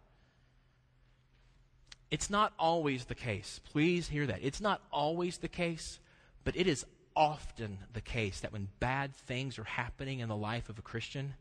It's 2.12 2.30
not 2.30 2.54
always 2.58 3.06
the 3.06 3.16
case. 3.16 3.62
Please 3.72 4.10
hear 4.10 4.26
that. 4.26 4.40
It's 4.42 4.60
not 4.60 4.82
always 4.92 5.38
the 5.38 5.48
case, 5.48 6.00
but 6.44 6.56
it 6.56 6.68
is 6.68 6.86
often 7.16 7.80
the 7.94 8.02
case 8.02 8.40
that 8.40 8.52
when 8.52 8.70
bad 8.80 9.16
things 9.16 9.60
are 9.60 9.64
happening 9.64 10.20
in 10.20 10.30
the 10.30 10.36
life 10.36 10.70
of 10.70 10.80
a 10.80 10.82
Christian, 10.82 11.36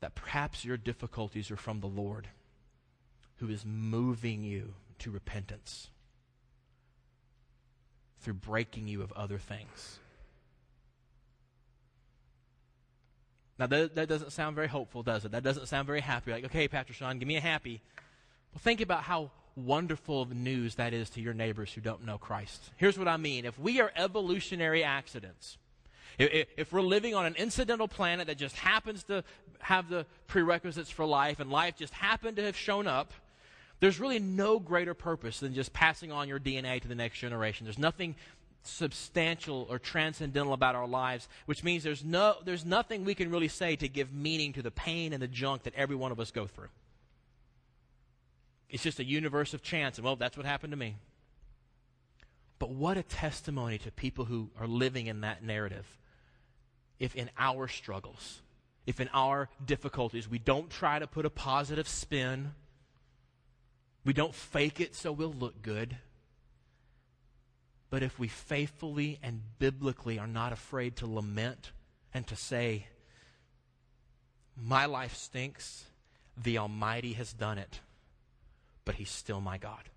that 0.00 0.14
perhaps 0.14 0.64
your 0.64 0.76
difficulties 0.76 1.50
are 1.50 1.56
from 1.56 1.80
the 1.80 1.86
Lord 1.86 2.28
who 3.36 3.48
is 3.48 3.64
moving 3.64 4.42
you 4.42 4.74
to 4.98 5.10
repentance 5.12 5.88
through 8.20 8.34
breaking 8.34 8.88
you 8.88 9.02
of 9.02 9.12
other 9.12 9.38
things. 9.38 9.98
Now, 13.58 13.66
that, 13.66 13.96
that 13.96 14.08
doesn't 14.08 14.30
sound 14.30 14.54
very 14.54 14.68
hopeful, 14.68 15.02
does 15.02 15.24
it? 15.24 15.32
That 15.32 15.42
doesn't 15.42 15.66
sound 15.66 15.86
very 15.86 16.00
happy. 16.00 16.30
Like, 16.30 16.44
okay, 16.44 16.68
Pastor 16.68 16.92
Sean, 16.92 17.18
give 17.18 17.26
me 17.26 17.36
a 17.36 17.40
happy. 17.40 17.80
Well, 18.52 18.60
think 18.60 18.80
about 18.80 19.02
how 19.02 19.30
wonderful 19.56 20.26
news 20.26 20.76
that 20.76 20.94
is 20.94 21.10
to 21.10 21.20
your 21.20 21.34
neighbors 21.34 21.72
who 21.72 21.80
don't 21.80 22.06
know 22.06 22.18
Christ. 22.18 22.70
Here's 22.76 22.96
what 22.96 23.08
I 23.08 23.16
mean. 23.16 23.44
If 23.44 23.58
we 23.58 23.80
are 23.80 23.90
evolutionary 23.96 24.84
accidents, 24.84 25.58
if, 26.18 26.48
if 26.56 26.72
we're 26.72 26.82
living 26.82 27.16
on 27.16 27.26
an 27.26 27.34
incidental 27.34 27.88
planet 27.88 28.28
that 28.28 28.38
just 28.38 28.56
happens 28.56 29.02
to 29.04 29.24
have 29.58 29.88
the 29.88 30.06
prerequisites 30.28 30.90
for 30.90 31.04
life 31.04 31.40
and 31.40 31.50
life 31.50 31.76
just 31.76 31.92
happened 31.92 32.36
to 32.36 32.44
have 32.44 32.56
shown 32.56 32.86
up, 32.86 33.12
there's 33.80 34.00
really 34.00 34.18
no 34.18 34.58
greater 34.58 34.94
purpose 34.94 35.40
than 35.40 35.54
just 35.54 35.72
passing 35.72 36.10
on 36.12 36.28
your 36.28 36.40
DNA 36.40 36.80
to 36.82 36.88
the 36.88 36.94
next 36.94 37.18
generation. 37.18 37.64
There's 37.64 37.78
nothing 37.78 38.16
substantial 38.64 39.66
or 39.70 39.78
transcendental 39.78 40.52
about 40.52 40.74
our 40.74 40.86
lives, 40.86 41.28
which 41.46 41.62
means 41.62 41.84
there's, 41.84 42.04
no, 42.04 42.36
there's 42.44 42.64
nothing 42.64 43.04
we 43.04 43.14
can 43.14 43.30
really 43.30 43.48
say 43.48 43.76
to 43.76 43.88
give 43.88 44.12
meaning 44.12 44.52
to 44.54 44.62
the 44.62 44.70
pain 44.70 45.12
and 45.12 45.22
the 45.22 45.28
junk 45.28 45.62
that 45.62 45.74
every 45.74 45.96
one 45.96 46.12
of 46.12 46.20
us 46.20 46.30
go 46.30 46.46
through. 46.46 46.68
It's 48.68 48.82
just 48.82 48.98
a 48.98 49.04
universe 49.04 49.54
of 49.54 49.62
chance, 49.62 49.96
and 49.96 50.04
well, 50.04 50.16
that's 50.16 50.36
what 50.36 50.44
happened 50.44 50.72
to 50.72 50.76
me. 50.76 50.96
But 52.58 52.70
what 52.70 52.98
a 52.98 53.02
testimony 53.02 53.78
to 53.78 53.92
people 53.92 54.24
who 54.24 54.50
are 54.58 54.66
living 54.66 55.06
in 55.06 55.20
that 55.22 55.42
narrative. 55.42 55.86
if 56.98 57.14
in 57.14 57.30
our 57.38 57.68
struggles, 57.68 58.40
if 58.86 59.00
in 59.00 59.08
our 59.12 59.48
difficulties, 59.64 60.28
we 60.28 60.38
don't 60.38 60.70
try 60.70 60.98
to 60.98 61.06
put 61.06 61.24
a 61.24 61.30
positive 61.30 61.88
spin, 61.88 62.52
we 64.08 64.14
don't 64.14 64.34
fake 64.34 64.80
it 64.80 64.94
so 64.94 65.12
we'll 65.12 65.34
look 65.34 65.60
good. 65.60 65.94
But 67.90 68.02
if 68.02 68.18
we 68.18 68.26
faithfully 68.26 69.18
and 69.22 69.42
biblically 69.58 70.18
are 70.18 70.26
not 70.26 70.50
afraid 70.50 70.96
to 70.96 71.06
lament 71.06 71.72
and 72.14 72.26
to 72.28 72.34
say, 72.34 72.86
My 74.56 74.86
life 74.86 75.14
stinks, 75.14 75.84
the 76.42 76.56
Almighty 76.56 77.12
has 77.12 77.34
done 77.34 77.58
it, 77.58 77.80
but 78.86 78.94
He's 78.94 79.10
still 79.10 79.42
my 79.42 79.58
God. 79.58 79.90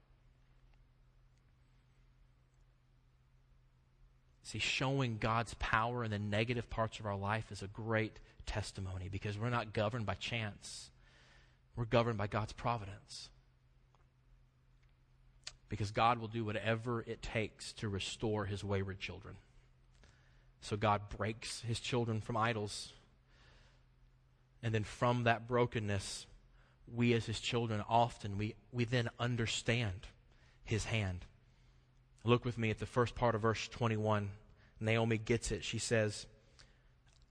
See, 4.43 4.59
showing 4.59 5.19
God's 5.19 5.53
power 5.53 6.03
in 6.03 6.11
the 6.11 6.19
negative 6.19 6.69
parts 6.69 6.99
of 6.99 7.05
our 7.05 7.15
life 7.15 7.49
is 7.49 7.61
a 7.61 7.67
great 7.67 8.19
testimony 8.45 9.07
because 9.09 9.37
we're 9.37 9.49
not 9.49 9.71
governed 9.71 10.05
by 10.05 10.15
chance. 10.15 10.89
We're 11.77 11.85
governed 11.85 12.17
by 12.17 12.27
God's 12.27 12.51
providence. 12.51 13.29
Because 15.71 15.91
God 15.91 16.19
will 16.19 16.27
do 16.27 16.43
whatever 16.43 16.99
it 16.99 17.21
takes 17.21 17.71
to 17.73 17.87
restore 17.87 18.43
his 18.43 18.61
wayward 18.61 18.99
children. 18.99 19.35
So 20.59 20.75
God 20.75 21.03
breaks 21.17 21.61
his 21.61 21.79
children 21.79 22.19
from 22.19 22.35
idols. 22.35 22.91
And 24.61 24.75
then 24.75 24.83
from 24.83 25.23
that 25.23 25.47
brokenness, 25.47 26.25
we 26.93 27.13
as 27.13 27.25
his 27.25 27.39
children 27.39 27.81
often 27.87 28.37
we, 28.37 28.55
we 28.73 28.83
then 28.83 29.07
understand 29.17 30.07
his 30.65 30.83
hand. 30.83 31.25
Look 32.25 32.43
with 32.43 32.57
me 32.57 32.69
at 32.69 32.79
the 32.79 32.85
first 32.85 33.15
part 33.15 33.33
of 33.33 33.41
verse 33.41 33.69
21. 33.69 34.29
Naomi 34.81 35.17
gets 35.17 35.53
it. 35.53 35.63
She 35.63 35.79
says, 35.79 36.25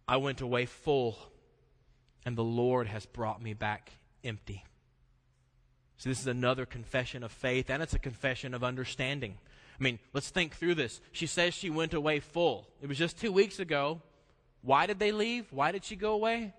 I 0.08 0.16
went 0.16 0.40
away 0.40 0.64
full, 0.64 1.18
and 2.24 2.38
the 2.38 2.42
Lord 2.42 2.86
has 2.86 3.04
brought 3.04 3.42
me 3.42 3.52
back 3.52 3.92
empty. 4.24 4.64
So, 6.00 6.08
this 6.08 6.18
is 6.18 6.26
another 6.26 6.64
confession 6.64 7.22
of 7.22 7.30
faith, 7.30 7.68
and 7.68 7.82
it's 7.82 7.92
a 7.92 7.98
confession 7.98 8.54
of 8.54 8.64
understanding. 8.64 9.36
I 9.78 9.82
mean, 9.82 9.98
let's 10.14 10.30
think 10.30 10.54
through 10.54 10.76
this. 10.76 10.98
She 11.12 11.26
says 11.26 11.52
she 11.52 11.68
went 11.68 11.92
away 11.92 12.20
full. 12.20 12.66
It 12.80 12.88
was 12.88 12.96
just 12.96 13.20
two 13.20 13.30
weeks 13.30 13.58
ago. 13.58 14.00
Why 14.62 14.86
did 14.86 14.98
they 14.98 15.12
leave? 15.12 15.52
Why 15.52 15.72
did 15.72 15.84
she 15.84 15.96
go 15.96 16.14
away? 16.14 16.54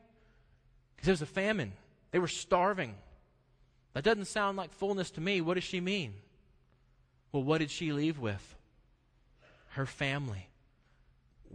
Because 0.96 1.08
there 1.08 1.14
was 1.14 1.24
a 1.24 1.26
famine. 1.26 1.74
They 2.12 2.20
were 2.20 2.28
starving. 2.28 2.94
That 3.94 4.04
doesn't 4.04 4.26
sound 4.26 4.58
like 4.58 4.74
fullness 4.74 5.10
to 5.12 5.22
me. 5.22 5.42
What 5.42 5.56
does 5.56 5.64
she 5.64 5.82
mean? 5.82 6.14
Well, 7.32 7.42
what 7.42 7.62
did 7.62 7.72
she 7.72 7.94
leave 7.94 8.20
with? 8.20 8.56
Her 9.70 9.88
family 9.88 10.52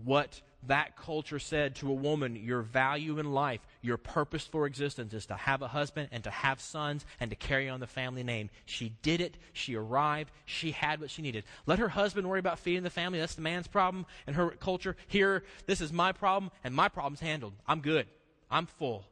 what 0.05 0.41
that 0.65 0.97
culture 0.97 1.39
said 1.39 1.77
to 1.77 1.91
a 1.91 1.95
woman 1.95 2.37
your 2.37 2.63
value 2.63 3.19
in 3.19 3.33
life, 3.33 3.61
your 3.83 3.97
purpose 3.97 4.45
for 4.45 4.67
existence 4.67 5.15
is 5.15 5.27
to 5.27 5.35
have 5.35 5.63
a 5.63 5.69
husband 5.69 6.09
and 6.11 6.25
to 6.25 6.31
have 6.31 6.61
sons 6.61 7.05
and 7.21 7.31
to 7.31 7.37
carry 7.37 7.69
on 7.69 7.81
the 7.81 7.87
family 7.87 8.23
name. 8.23 8.51
She 8.65 8.93
did 9.03 9.21
it. 9.21 9.37
She 9.53 9.77
arrived. 9.77 10.33
She 10.45 10.73
had 10.73 11.01
what 11.01 11.11
she 11.11 11.23
needed. 11.23 11.45
Let 11.67 11.79
her 11.79 11.89
husband 11.89 12.29
worry 12.29 12.41
about 12.41 12.59
feeding 12.59 12.83
the 12.83 12.91
family. 12.91 13.19
That's 13.21 13.35
the 13.35 13.43
man's 13.43 13.69
problem 13.69 14.07
in 14.27 14.35
her 14.35 14.51
culture. 14.51 14.97
Here, 15.07 15.45
this 15.67 15.81
is 15.81 15.93
my 15.93 16.13
problem, 16.13 16.51
and 16.65 16.75
my 16.75 16.89
problem's 16.89 17.21
handled. 17.21 17.53
I'm 17.67 17.81
good. 17.81 18.07
I'm 18.51 18.67
full. 18.67 19.05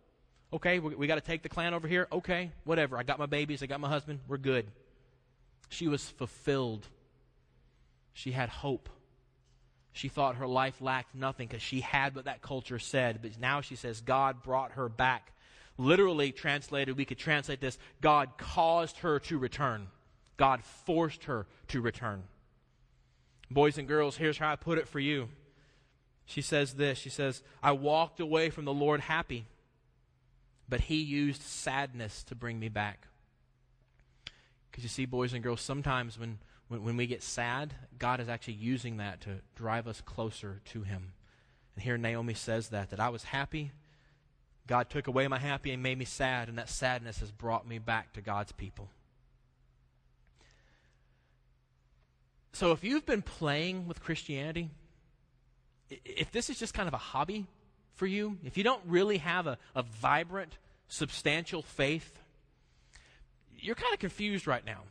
Okay, 0.52 0.78
we, 0.78 0.94
we 0.94 1.06
got 1.06 1.16
to 1.16 1.20
take 1.20 1.42
the 1.42 1.48
clan 1.48 1.74
over 1.74 1.88
here. 1.88 2.06
Okay, 2.12 2.50
whatever. 2.64 2.96
I 2.96 3.02
got 3.02 3.18
my 3.18 3.26
babies. 3.26 3.62
I 3.62 3.66
got 3.66 3.80
my 3.80 3.88
husband. 3.88 4.20
We're 4.28 4.38
good. 4.38 4.66
She 5.68 5.88
was 5.88 6.08
fulfilled. 6.08 6.86
She 8.12 8.32
had 8.32 8.48
hope. 8.48 8.88
She 9.94 10.08
thought 10.08 10.36
her 10.36 10.46
life 10.48 10.80
lacked 10.80 11.14
nothing 11.14 11.46
because 11.46 11.62
she 11.62 11.80
had 11.80 12.16
what 12.16 12.24
that 12.24 12.42
culture 12.42 12.80
said. 12.80 13.20
But 13.22 13.38
now 13.38 13.60
she 13.60 13.76
says 13.76 14.00
God 14.00 14.42
brought 14.42 14.72
her 14.72 14.88
back. 14.88 15.32
Literally 15.78 16.32
translated, 16.32 16.96
we 16.96 17.04
could 17.04 17.16
translate 17.18 17.60
this 17.60 17.78
God 18.00 18.36
caused 18.36 18.98
her 18.98 19.20
to 19.20 19.38
return. 19.38 19.86
God 20.36 20.64
forced 20.84 21.24
her 21.24 21.46
to 21.68 21.80
return. 21.80 22.24
Boys 23.52 23.78
and 23.78 23.86
girls, 23.86 24.16
here's 24.16 24.36
how 24.36 24.50
I 24.50 24.56
put 24.56 24.78
it 24.78 24.88
for 24.88 24.98
you. 24.98 25.28
She 26.26 26.42
says 26.42 26.74
this 26.74 26.98
She 26.98 27.10
says, 27.10 27.44
I 27.62 27.70
walked 27.70 28.18
away 28.18 28.50
from 28.50 28.64
the 28.64 28.74
Lord 28.74 29.00
happy, 29.00 29.46
but 30.68 30.80
He 30.80 31.02
used 31.02 31.40
sadness 31.40 32.24
to 32.24 32.34
bring 32.34 32.58
me 32.58 32.68
back. 32.68 33.06
Because 34.70 34.82
you 34.82 34.90
see, 34.90 35.06
boys 35.06 35.32
and 35.32 35.42
girls, 35.42 35.60
sometimes 35.60 36.18
when 36.18 36.38
when, 36.68 36.82
when 36.84 36.96
we 36.96 37.06
get 37.06 37.22
sad, 37.22 37.74
God 37.98 38.20
is 38.20 38.28
actually 38.28 38.54
using 38.54 38.96
that 38.98 39.20
to 39.22 39.40
drive 39.54 39.86
us 39.86 40.00
closer 40.00 40.60
to 40.66 40.82
Him. 40.82 41.12
And 41.74 41.84
here 41.84 41.98
Naomi 41.98 42.34
says 42.34 42.68
that, 42.68 42.90
that 42.90 43.00
I 43.00 43.08
was 43.08 43.24
happy. 43.24 43.72
God 44.66 44.88
took 44.88 45.06
away 45.06 45.28
my 45.28 45.38
happy 45.38 45.72
and 45.72 45.82
made 45.82 45.98
me 45.98 46.04
sad, 46.04 46.48
and 46.48 46.58
that 46.58 46.68
sadness 46.68 47.20
has 47.20 47.30
brought 47.30 47.68
me 47.68 47.78
back 47.78 48.12
to 48.14 48.20
God's 48.20 48.52
people. 48.52 48.88
So 52.52 52.70
if 52.70 52.84
you've 52.84 53.04
been 53.04 53.22
playing 53.22 53.88
with 53.88 54.02
Christianity, 54.02 54.70
if 55.90 56.30
this 56.30 56.48
is 56.48 56.58
just 56.58 56.72
kind 56.72 56.86
of 56.88 56.94
a 56.94 56.98
hobby 56.98 57.46
for 57.94 58.06
you, 58.06 58.38
if 58.44 58.56
you 58.56 58.64
don't 58.64 58.80
really 58.86 59.18
have 59.18 59.46
a, 59.46 59.58
a 59.74 59.82
vibrant, 59.82 60.56
substantial 60.88 61.62
faith, 61.62 62.18
you're 63.58 63.74
kind 63.74 63.92
of 63.92 63.98
confused 63.98 64.46
right 64.46 64.64
now. 64.64 64.82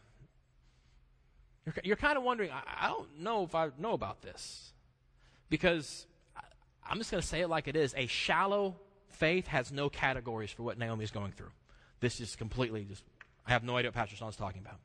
You're, 1.65 1.75
you're 1.83 1.95
kind 1.95 2.17
of 2.17 2.23
wondering, 2.23 2.51
I, 2.51 2.85
I 2.85 2.87
don't 2.87 3.19
know 3.19 3.43
if 3.43 3.55
I 3.55 3.69
know 3.77 3.93
about 3.93 4.21
this. 4.21 4.73
Because 5.49 6.07
I'm 6.87 6.97
just 6.97 7.11
going 7.11 7.21
to 7.21 7.27
say 7.27 7.41
it 7.41 7.47
like 7.47 7.67
it 7.67 7.75
is. 7.75 7.93
A 7.95 8.07
shallow 8.07 8.75
faith 9.09 9.47
has 9.47 9.71
no 9.71 9.89
categories 9.89 10.51
for 10.51 10.63
what 10.63 10.77
Naomi 10.77 11.03
is 11.03 11.11
going 11.11 11.31
through. 11.31 11.51
This 11.99 12.19
is 12.19 12.35
completely 12.35 12.83
just, 12.83 13.03
I 13.45 13.51
have 13.51 13.63
no 13.63 13.77
idea 13.77 13.89
what 13.89 13.95
Pastor 13.95 14.15
Sean's 14.15 14.35
talking 14.35 14.61
about. 14.61 14.79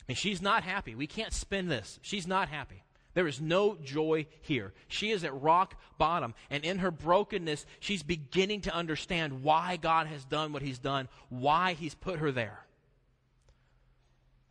I 0.00 0.04
mean, 0.08 0.16
she's 0.16 0.40
not 0.40 0.62
happy. 0.62 0.94
We 0.94 1.06
can't 1.06 1.32
spin 1.32 1.68
this. 1.68 1.98
She's 2.00 2.26
not 2.26 2.48
happy. 2.48 2.82
There 3.14 3.26
is 3.26 3.40
no 3.40 3.76
joy 3.82 4.26
here. 4.42 4.72
She 4.88 5.10
is 5.10 5.24
at 5.24 5.40
rock 5.40 5.74
bottom. 5.98 6.34
And 6.50 6.64
in 6.64 6.78
her 6.78 6.90
brokenness, 6.90 7.66
she's 7.80 8.02
beginning 8.02 8.60
to 8.62 8.74
understand 8.74 9.42
why 9.42 9.78
God 9.78 10.06
has 10.06 10.24
done 10.24 10.52
what 10.52 10.62
He's 10.62 10.78
done, 10.78 11.08
why 11.28 11.72
He's 11.72 11.94
put 11.94 12.18
her 12.18 12.30
there 12.30 12.65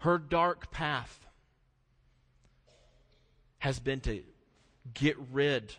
her 0.05 0.19
dark 0.19 0.69
path 0.69 1.25
has 3.57 3.79
been 3.79 3.99
to 3.99 4.21
get 4.93 5.17
rid 5.31 5.73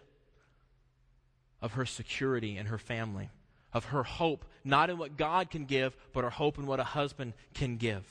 of 1.62 1.74
her 1.74 1.86
security 1.86 2.56
and 2.56 2.66
her 2.66 2.76
family, 2.76 3.30
of 3.72 3.84
her 3.86 4.02
hope, 4.02 4.44
not 4.64 4.90
in 4.90 4.98
what 4.98 5.16
God 5.16 5.48
can 5.48 5.64
give, 5.64 5.96
but 6.12 6.24
her 6.24 6.30
hope 6.30 6.58
in 6.58 6.66
what 6.66 6.80
a 6.80 6.84
husband 6.84 7.34
can 7.54 7.76
give. 7.76 8.02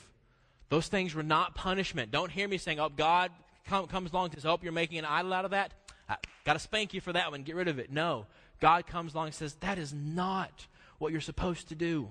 Those 0.70 0.88
things 0.88 1.14
were 1.14 1.22
not 1.22 1.54
punishment. 1.54 2.10
Don't 2.10 2.30
hear 2.30 2.48
me 2.48 2.56
saying, 2.56 2.80
oh, 2.80 2.88
God 2.88 3.30
come, 3.66 3.86
comes 3.86 4.10
along 4.10 4.30
to 4.30 4.38
oh, 4.38 4.40
help, 4.40 4.64
you're 4.64 4.72
making 4.72 4.98
an 4.98 5.04
idol 5.04 5.34
out 5.34 5.44
of 5.44 5.50
that. 5.50 5.74
I 6.08 6.16
got 6.46 6.54
to 6.54 6.58
spank 6.58 6.94
you 6.94 7.02
for 7.02 7.12
that 7.12 7.30
one. 7.30 7.42
Get 7.42 7.56
rid 7.56 7.68
of 7.68 7.78
it. 7.78 7.92
No. 7.92 8.24
God 8.58 8.86
comes 8.86 9.12
along 9.12 9.26
and 9.26 9.34
says, 9.34 9.52
that 9.60 9.76
is 9.76 9.92
not 9.92 10.66
what 10.96 11.12
you're 11.12 11.20
supposed 11.20 11.68
to 11.68 11.74
do. 11.74 12.10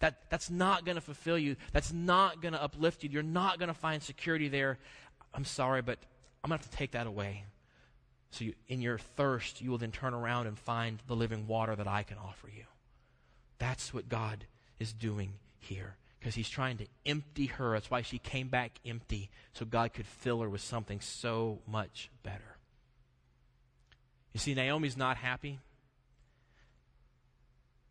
That, 0.00 0.22
that's 0.28 0.50
not 0.50 0.84
going 0.84 0.96
to 0.96 1.00
fulfill 1.00 1.38
you. 1.38 1.56
That's 1.72 1.92
not 1.92 2.42
going 2.42 2.52
to 2.52 2.62
uplift 2.62 3.02
you. 3.02 3.10
You're 3.10 3.22
not 3.22 3.58
going 3.58 3.68
to 3.68 3.74
find 3.74 4.02
security 4.02 4.48
there. 4.48 4.78
I'm 5.34 5.44
sorry, 5.44 5.82
but 5.82 5.98
I'm 6.44 6.50
going 6.50 6.58
to 6.58 6.64
have 6.64 6.70
to 6.70 6.76
take 6.76 6.92
that 6.92 7.06
away. 7.06 7.44
So, 8.30 8.44
you, 8.44 8.54
in 8.68 8.82
your 8.82 8.98
thirst, 8.98 9.60
you 9.60 9.70
will 9.70 9.78
then 9.78 9.92
turn 9.92 10.12
around 10.12 10.46
and 10.46 10.58
find 10.58 11.02
the 11.06 11.16
living 11.16 11.46
water 11.46 11.74
that 11.74 11.88
I 11.88 12.02
can 12.02 12.18
offer 12.18 12.48
you. 12.48 12.64
That's 13.58 13.94
what 13.94 14.08
God 14.08 14.44
is 14.78 14.92
doing 14.92 15.34
here 15.58 15.96
because 16.18 16.34
He's 16.34 16.48
trying 16.48 16.76
to 16.78 16.86
empty 17.06 17.46
her. 17.46 17.72
That's 17.72 17.90
why 17.90 18.02
she 18.02 18.18
came 18.18 18.48
back 18.48 18.72
empty, 18.84 19.30
so 19.52 19.64
God 19.64 19.94
could 19.94 20.06
fill 20.06 20.40
her 20.40 20.50
with 20.50 20.60
something 20.60 21.00
so 21.00 21.60
much 21.66 22.10
better. 22.22 22.58
You 24.34 24.40
see, 24.40 24.54
Naomi's 24.54 24.96
not 24.96 25.16
happy 25.16 25.60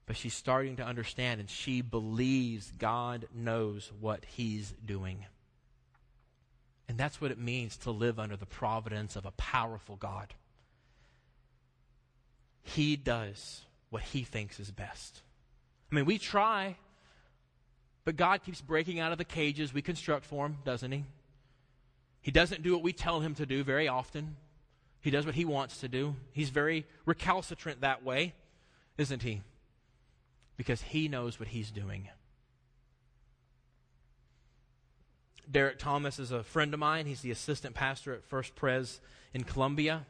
but 0.05 0.15
she's 0.15 0.33
starting 0.33 0.75
to 0.77 0.83
understand 0.83 1.39
and 1.39 1.49
she 1.49 1.81
believes 1.81 2.71
God 2.77 3.27
knows 3.33 3.91
what 3.99 4.23
he's 4.25 4.73
doing. 4.85 5.25
And 6.87 6.97
that's 6.97 7.19
what 7.19 7.31
it 7.31 7.39
means 7.39 7.77
to 7.77 7.91
live 7.91 8.19
under 8.19 8.37
the 8.37 8.45
providence 8.45 9.15
of 9.15 9.25
a 9.25 9.31
powerful 9.31 9.95
God. 9.95 10.33
He 12.61 12.95
does 12.95 13.61
what 13.89 14.03
he 14.03 14.23
thinks 14.23 14.59
is 14.59 14.71
best. 14.71 15.21
I 15.91 15.95
mean, 15.95 16.05
we 16.05 16.17
try, 16.17 16.75
but 18.03 18.15
God 18.15 18.43
keeps 18.43 18.61
breaking 18.61 18.99
out 18.99 19.11
of 19.11 19.17
the 19.17 19.25
cages 19.25 19.73
we 19.73 19.81
construct 19.81 20.25
for 20.25 20.45
him, 20.45 20.57
doesn't 20.63 20.91
he? 20.91 21.05
He 22.21 22.31
doesn't 22.31 22.63
do 22.63 22.73
what 22.73 22.83
we 22.83 22.93
tell 22.93 23.19
him 23.19 23.35
to 23.35 23.45
do 23.45 23.63
very 23.63 23.87
often. 23.87 24.35
He 25.01 25.11
does 25.11 25.25
what 25.25 25.35
he 25.35 25.45
wants 25.45 25.79
to 25.81 25.87
do. 25.87 26.15
He's 26.31 26.49
very 26.49 26.85
recalcitrant 27.05 27.81
that 27.81 28.03
way, 28.03 28.33
isn't 28.97 29.21
he? 29.21 29.41
Because 30.57 30.81
he 30.81 31.07
knows 31.07 31.39
what 31.39 31.49
he's 31.49 31.71
doing. 31.71 32.09
Derek 35.49 35.77
Thomas 35.77 36.19
is 36.19 36.31
a 36.31 36.43
friend 36.43 36.73
of 36.73 36.79
mine. 36.79 37.05
He's 37.05 37.21
the 37.21 37.31
assistant 37.31 37.75
pastor 37.75 38.13
at 38.13 38.23
First 38.23 38.55
Pres 38.55 38.99
in 39.33 39.43
Columbia. 39.43 40.05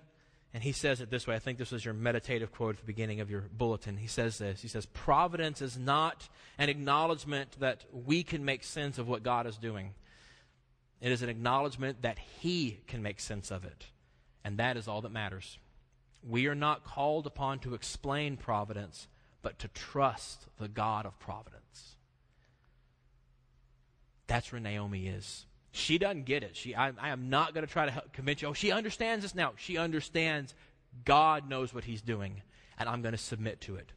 And 0.53 0.63
he 0.63 0.71
says 0.71 1.01
it 1.01 1.09
this 1.09 1.27
way. 1.27 1.35
I 1.35 1.39
think 1.39 1.57
this 1.57 1.73
was 1.73 1.83
your 1.83 1.93
meditative 1.93 2.53
quote 2.53 2.75
at 2.75 2.79
the 2.79 2.85
beginning 2.85 3.19
of 3.19 3.29
your 3.29 3.41
bulletin. 3.51 3.97
He 3.97 4.07
says 4.07 4.37
this. 4.37 4.61
He 4.61 4.69
says, 4.69 4.85
Providence 4.85 5.61
is 5.61 5.77
not 5.77 6.29
an 6.57 6.69
acknowledgement 6.69 7.59
that 7.59 7.83
we 7.91 8.23
can 8.23 8.45
make 8.45 8.63
sense 8.63 8.97
of 8.97 9.05
what 9.05 9.21
God 9.21 9.47
is 9.47 9.57
doing. 9.57 9.93
It 11.01 11.11
is 11.11 11.21
an 11.21 11.27
acknowledgement 11.27 12.03
that 12.03 12.17
He 12.17 12.79
can 12.87 13.03
make 13.03 13.19
sense 13.19 13.51
of 13.51 13.65
it. 13.65 13.87
And 14.45 14.57
that 14.57 14.77
is 14.77 14.87
all 14.87 15.01
that 15.01 15.11
matters. 15.11 15.59
We 16.23 16.47
are 16.47 16.55
not 16.55 16.85
called 16.85 17.27
upon 17.27 17.59
to 17.59 17.73
explain 17.73 18.37
providence, 18.37 19.09
but 19.45 19.59
to 19.59 19.67
trust 19.67 20.47
the 20.57 20.67
God 20.67 21.05
of 21.05 21.19
providence. 21.19 21.97
That's 24.25 24.51
where 24.51 24.59
Naomi 24.59 25.05
is. 25.05 25.45
She 25.71 25.99
doesn't 25.99 26.25
get 26.25 26.41
it. 26.41 26.55
She, 26.55 26.73
I, 26.73 26.91
I 26.99 27.09
am 27.09 27.29
not 27.29 27.53
going 27.53 27.63
to 27.63 27.71
try 27.71 27.85
to 27.85 28.03
convince 28.11 28.41
you. 28.41 28.47
Oh, 28.47 28.53
she 28.53 28.71
understands 28.71 29.23
this 29.23 29.35
now. 29.35 29.53
She 29.55 29.77
understands 29.77 30.55
God 31.05 31.47
knows 31.47 31.75
what 31.75 31.83
He's 31.83 32.01
doing, 32.01 32.41
and 32.79 32.89
I'm 32.89 33.03
going 33.03 33.11
to 33.11 33.19
submit 33.19 33.61
to 33.61 33.75
it. 33.75 33.91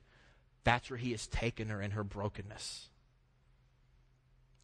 That's 0.64 0.90
where 0.90 0.98
He 0.98 1.12
has 1.12 1.26
taken 1.26 1.70
her 1.70 1.80
in 1.80 1.92
her 1.92 2.04
brokenness. 2.04 2.90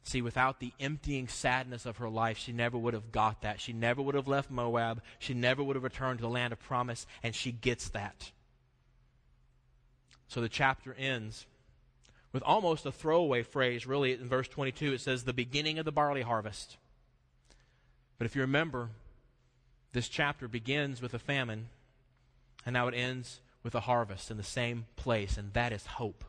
See, 0.02 0.20
without 0.20 0.60
the 0.60 0.74
emptying 0.78 1.28
sadness 1.28 1.86
of 1.86 1.96
her 1.96 2.10
life, 2.10 2.36
she 2.36 2.52
never 2.52 2.76
would 2.76 2.92
have 2.92 3.10
got 3.10 3.40
that. 3.40 3.58
She 3.58 3.72
never 3.72 4.02
would 4.02 4.16
have 4.16 4.28
left 4.28 4.50
Moab. 4.50 5.00
She 5.18 5.32
never 5.32 5.64
would 5.64 5.76
have 5.76 5.82
returned 5.82 6.18
to 6.18 6.24
the 6.24 6.28
land 6.28 6.52
of 6.52 6.60
promise, 6.60 7.06
and 7.22 7.34
she 7.34 7.52
gets 7.52 7.88
that. 7.88 8.32
So 10.28 10.40
the 10.40 10.48
chapter 10.48 10.94
ends 10.94 11.46
with 12.32 12.42
almost 12.42 12.84
a 12.84 12.92
throwaway 12.92 13.42
phrase, 13.42 13.86
really, 13.86 14.12
in 14.12 14.28
verse 14.28 14.48
22. 14.48 14.94
It 14.94 15.00
says, 15.00 15.24
The 15.24 15.32
beginning 15.32 15.78
of 15.78 15.84
the 15.84 15.92
barley 15.92 16.22
harvest. 16.22 16.76
But 18.18 18.26
if 18.26 18.34
you 18.34 18.42
remember, 18.42 18.90
this 19.92 20.08
chapter 20.08 20.48
begins 20.48 21.00
with 21.00 21.14
a 21.14 21.18
famine, 21.18 21.68
and 22.66 22.72
now 22.72 22.88
it 22.88 22.94
ends 22.94 23.40
with 23.62 23.74
a 23.74 23.80
harvest 23.80 24.30
in 24.30 24.36
the 24.36 24.42
same 24.42 24.86
place, 24.96 25.36
and 25.36 25.52
that 25.52 25.72
is 25.72 25.86
hope. 25.86 26.24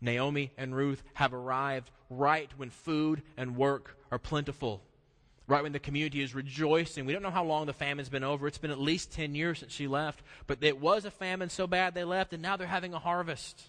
Naomi 0.00 0.50
and 0.58 0.74
Ruth 0.74 1.02
have 1.14 1.32
arrived 1.32 1.90
right 2.10 2.50
when 2.56 2.70
food 2.70 3.22
and 3.36 3.56
work 3.56 3.96
are 4.10 4.18
plentiful, 4.18 4.82
right 5.46 5.62
when 5.62 5.72
the 5.72 5.78
community 5.78 6.22
is 6.22 6.34
rejoicing. 6.34 7.04
We 7.04 7.12
don't 7.12 7.22
know 7.22 7.30
how 7.30 7.44
long 7.44 7.66
the 7.66 7.72
famine's 7.72 8.08
been 8.08 8.24
over. 8.24 8.46
It's 8.46 8.58
been 8.58 8.70
at 8.70 8.78
least 8.78 9.12
10 9.12 9.34
years 9.34 9.58
since 9.58 9.72
she 9.72 9.88
left, 9.88 10.22
but 10.46 10.62
it 10.62 10.80
was 10.80 11.04
a 11.04 11.10
famine 11.10 11.50
so 11.50 11.66
bad 11.66 11.94
they 11.94 12.04
left, 12.04 12.32
and 12.32 12.42
now 12.42 12.56
they're 12.56 12.66
having 12.66 12.94
a 12.94 12.98
harvest. 12.98 13.62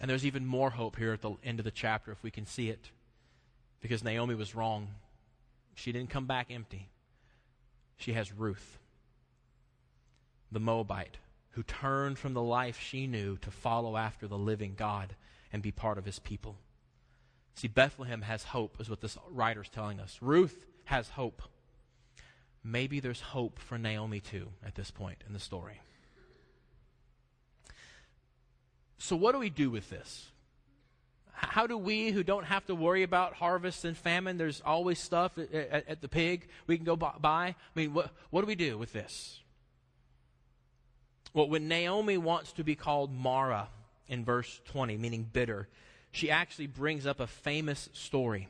And 0.00 0.10
there's 0.10 0.24
even 0.24 0.46
more 0.46 0.70
hope 0.70 0.96
here 0.96 1.12
at 1.12 1.22
the 1.22 1.34
end 1.42 1.58
of 1.58 1.64
the 1.64 1.70
chapter 1.70 2.12
if 2.12 2.22
we 2.22 2.30
can 2.30 2.46
see 2.46 2.68
it 2.70 2.90
because 3.80 4.04
Naomi 4.04 4.34
was 4.34 4.54
wrong. 4.54 4.88
She 5.74 5.92
didn't 5.92 6.10
come 6.10 6.26
back 6.26 6.48
empty. 6.50 6.88
She 7.96 8.12
has 8.12 8.32
Ruth, 8.32 8.78
the 10.52 10.60
Moabite, 10.60 11.18
who 11.50 11.62
turned 11.64 12.18
from 12.18 12.34
the 12.34 12.42
life 12.42 12.80
she 12.80 13.06
knew 13.06 13.36
to 13.38 13.50
follow 13.50 13.96
after 13.96 14.28
the 14.28 14.38
living 14.38 14.74
God 14.76 15.16
and 15.52 15.62
be 15.62 15.72
part 15.72 15.98
of 15.98 16.04
his 16.04 16.20
people. 16.20 16.56
See, 17.58 17.66
Bethlehem 17.66 18.22
has 18.22 18.44
hope, 18.44 18.76
is 18.78 18.88
what 18.88 19.00
this 19.00 19.18
writer's 19.32 19.68
telling 19.68 19.98
us. 19.98 20.18
Ruth 20.20 20.64
has 20.84 21.08
hope. 21.08 21.42
Maybe 22.62 23.00
there's 23.00 23.20
hope 23.20 23.58
for 23.58 23.76
Naomi 23.76 24.20
too 24.20 24.50
at 24.64 24.76
this 24.76 24.92
point 24.92 25.24
in 25.26 25.32
the 25.32 25.40
story. 25.40 25.80
So, 28.98 29.16
what 29.16 29.32
do 29.32 29.40
we 29.40 29.50
do 29.50 29.70
with 29.70 29.90
this? 29.90 30.28
how 31.32 31.68
do 31.68 31.78
we 31.78 32.10
who 32.10 32.24
don't 32.24 32.44
have 32.44 32.66
to 32.66 32.74
worry 32.74 33.04
about 33.04 33.34
harvest 33.34 33.84
and 33.84 33.96
famine, 33.96 34.38
there's 34.38 34.60
always 34.60 34.98
stuff 34.98 35.38
at, 35.38 35.52
at, 35.52 35.88
at 35.88 36.00
the 36.00 36.08
pig 36.08 36.48
we 36.68 36.76
can 36.76 36.84
go 36.84 36.96
buy? 36.96 37.16
I 37.24 37.54
mean, 37.74 37.92
what, 37.92 38.10
what 38.30 38.40
do 38.40 38.46
we 38.46 38.54
do 38.54 38.78
with 38.78 38.92
this? 38.92 39.40
Well, 41.32 41.48
when 41.48 41.66
Naomi 41.66 42.18
wants 42.18 42.52
to 42.52 42.64
be 42.64 42.76
called 42.76 43.12
Mara 43.12 43.68
in 44.08 44.24
verse 44.24 44.60
20, 44.66 44.96
meaning 44.96 45.28
bitter, 45.32 45.68
she 46.18 46.30
actually 46.30 46.66
brings 46.66 47.06
up 47.06 47.20
a 47.20 47.26
famous 47.26 47.88
story 47.92 48.48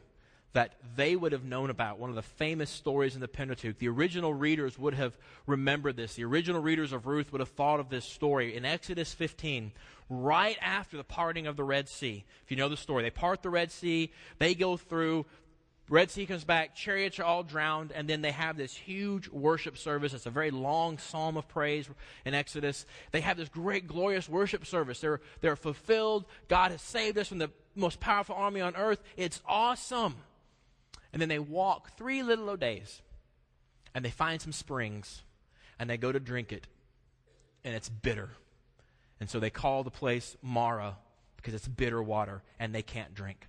that 0.55 0.75
they 0.97 1.15
would 1.15 1.33
have 1.33 1.45
known 1.45 1.69
about, 1.69 1.99
one 1.99 2.09
of 2.09 2.17
the 2.17 2.23
famous 2.23 2.71
stories 2.71 3.15
in 3.15 3.21
the 3.21 3.29
Pentateuch. 3.29 3.79
The 3.79 3.89
original 3.89 4.33
readers 4.33 4.79
would 4.79 4.95
have 4.95 5.17
remembered 5.47 5.97
this. 5.97 6.15
The 6.15 6.25
original 6.25 6.63
readers 6.63 6.93
of 6.93 7.07
Ruth 7.07 7.31
would 7.31 7.41
have 7.41 7.51
thought 7.51 7.79
of 7.79 7.91
this 7.91 8.07
story. 8.07 8.57
In 8.57 8.65
Exodus 8.65 9.13
15, 9.13 9.73
right 10.09 10.57
after 10.63 10.97
the 10.97 11.05
parting 11.05 11.47
of 11.47 11.57
the 11.57 11.65
Red 11.65 11.89
Sea. 11.89 12.25
If 12.43 12.51
you 12.51 12.57
know 12.57 12.71
the 12.71 12.79
story, 12.79 13.03
they 13.03 13.11
part 13.11 13.43
the 13.43 13.51
Red 13.51 13.71
Sea, 13.71 14.11
they 14.39 14.55
go 14.55 14.79
through, 14.79 15.27
Red 15.89 16.11
Sea 16.11 16.27
comes 16.27 16.45
back, 16.45 16.75
chariots 16.75 17.19
are 17.19 17.25
all 17.25 17.43
drowned, 17.43 17.93
and 17.93 18.09
then 18.09 18.21
they 18.21 18.31
have 18.31 18.57
this 18.57 18.75
huge 18.75 19.29
worship 19.29 19.79
service. 19.79 20.13
It's 20.13 20.27
a 20.27 20.31
very 20.31 20.51
long 20.51 20.99
psalm 20.99 21.37
of 21.37 21.49
praise 21.49 21.89
in 22.25 22.35
Exodus. 22.35 22.85
They 23.11 23.23
have 23.23 23.39
this 23.39 23.49
great, 23.49 23.87
glorious 23.87 24.29
worship 24.29 24.67
service. 24.67 25.01
They're, 25.01 25.21
they're 25.41 25.57
fulfilled. 25.57 26.27
God 26.49 26.73
has 26.73 26.83
saved 26.83 27.17
us 27.17 27.29
from 27.29 27.39
the 27.39 27.51
most 27.75 28.01
powerful 28.01 28.35
army 28.35 28.61
on 28.61 28.77
earth. 28.77 29.03
It's 29.17 29.41
awesome. 29.47 30.17
And 31.13 31.23
then 31.23 31.31
they 31.31 31.39
walk 31.39 31.97
three 31.97 32.23
little 32.23 32.57
days, 32.57 33.01
and 33.95 34.05
they 34.05 34.11
find 34.11 34.43
some 34.43 34.53
springs, 34.53 35.23
and 35.79 35.89
they 35.89 35.97
go 35.97 36.13
to 36.13 36.21
drink 36.21 36.53
it, 36.53 36.67
and 37.65 37.75
it's 37.75 37.89
bitter. 37.89 38.31
And 39.21 39.29
so 39.29 39.41
they 39.41 39.51
call 39.51 39.85
the 39.85 39.91
place 39.91 40.37
Mara 40.43 40.97
because 41.37 41.55
it's 41.55 41.69
bitter 41.69 42.03
water 42.03 42.43
and 42.59 42.75
they 42.75 42.83
can't 42.83 43.15
drink. 43.15 43.49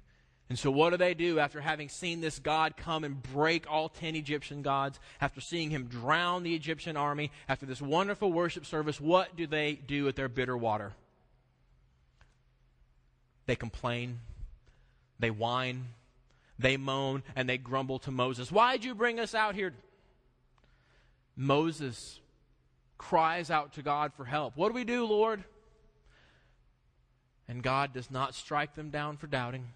And 0.49 0.57
so, 0.57 0.71
what 0.71 0.89
do 0.89 0.97
they 0.97 1.13
do 1.13 1.39
after 1.39 1.61
having 1.61 1.89
seen 1.89 2.21
this 2.21 2.39
God 2.39 2.75
come 2.75 3.03
and 3.03 3.21
break 3.21 3.69
all 3.69 3.87
10 3.87 4.15
Egyptian 4.15 4.63
gods, 4.63 4.99
after 5.21 5.41
seeing 5.41 5.69
him 5.69 5.85
drown 5.85 6.41
the 6.41 6.55
Egyptian 6.55 6.97
army, 6.97 7.31
after 7.47 7.67
this 7.67 7.81
wonderful 7.81 8.33
worship 8.33 8.65
service? 8.65 8.99
What 8.99 9.35
do 9.35 9.45
they 9.45 9.73
do 9.73 10.05
with 10.05 10.15
their 10.15 10.27
bitter 10.27 10.57
water? 10.57 10.93
They 13.45 13.55
complain, 13.55 14.21
they 15.19 15.29
whine, 15.29 15.89
they 16.57 16.77
moan, 16.77 17.23
and 17.35 17.47
they 17.47 17.59
grumble 17.59 17.99
to 17.99 18.11
Moses. 18.11 18.51
Why'd 18.51 18.83
you 18.83 18.95
bring 18.95 19.19
us 19.19 19.35
out 19.35 19.53
here? 19.53 19.73
Moses 21.35 22.19
cries 22.97 23.51
out 23.51 23.73
to 23.73 23.83
God 23.83 24.13
for 24.15 24.25
help. 24.25 24.57
What 24.57 24.69
do 24.69 24.73
we 24.73 24.83
do, 24.83 25.05
Lord? 25.05 25.43
And 27.47 27.61
God 27.63 27.93
does 27.93 28.09
not 28.09 28.35
strike 28.35 28.73
them 28.75 28.89
down 28.89 29.17
for 29.17 29.27
doubting. 29.27 29.69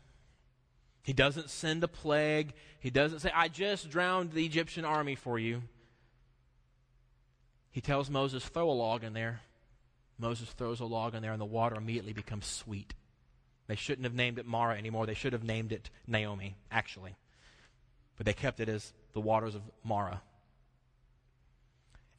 He 1.03 1.13
doesn't 1.13 1.49
send 1.49 1.83
a 1.83 1.87
plague. 1.87 2.53
He 2.79 2.89
doesn't 2.89 3.19
say, 3.19 3.31
I 3.35 3.49
just 3.49 3.89
drowned 3.89 4.31
the 4.31 4.45
Egyptian 4.45 4.85
army 4.85 5.15
for 5.15 5.37
you. 5.37 5.61
He 7.71 7.81
tells 7.81 8.09
Moses, 8.09 8.45
throw 8.45 8.69
a 8.69 8.71
log 8.71 9.03
in 9.03 9.13
there. 9.13 9.41
Moses 10.17 10.49
throws 10.49 10.79
a 10.79 10.85
log 10.85 11.13
in 11.13 11.21
there, 11.21 11.33
and 11.33 11.41
the 11.41 11.45
water 11.45 11.75
immediately 11.75 12.13
becomes 12.13 12.45
sweet. 12.45 12.93
They 13.67 13.75
shouldn't 13.75 14.05
have 14.05 14.13
named 14.13 14.39
it 14.39 14.45
Mara 14.45 14.77
anymore. 14.77 15.05
They 15.05 15.13
should 15.13 15.33
have 15.33 15.43
named 15.43 15.71
it 15.71 15.89
Naomi, 16.07 16.55
actually. 16.71 17.15
But 18.15 18.25
they 18.25 18.33
kept 18.33 18.59
it 18.59 18.69
as 18.69 18.93
the 19.13 19.21
waters 19.21 19.55
of 19.55 19.61
Mara. 19.83 20.21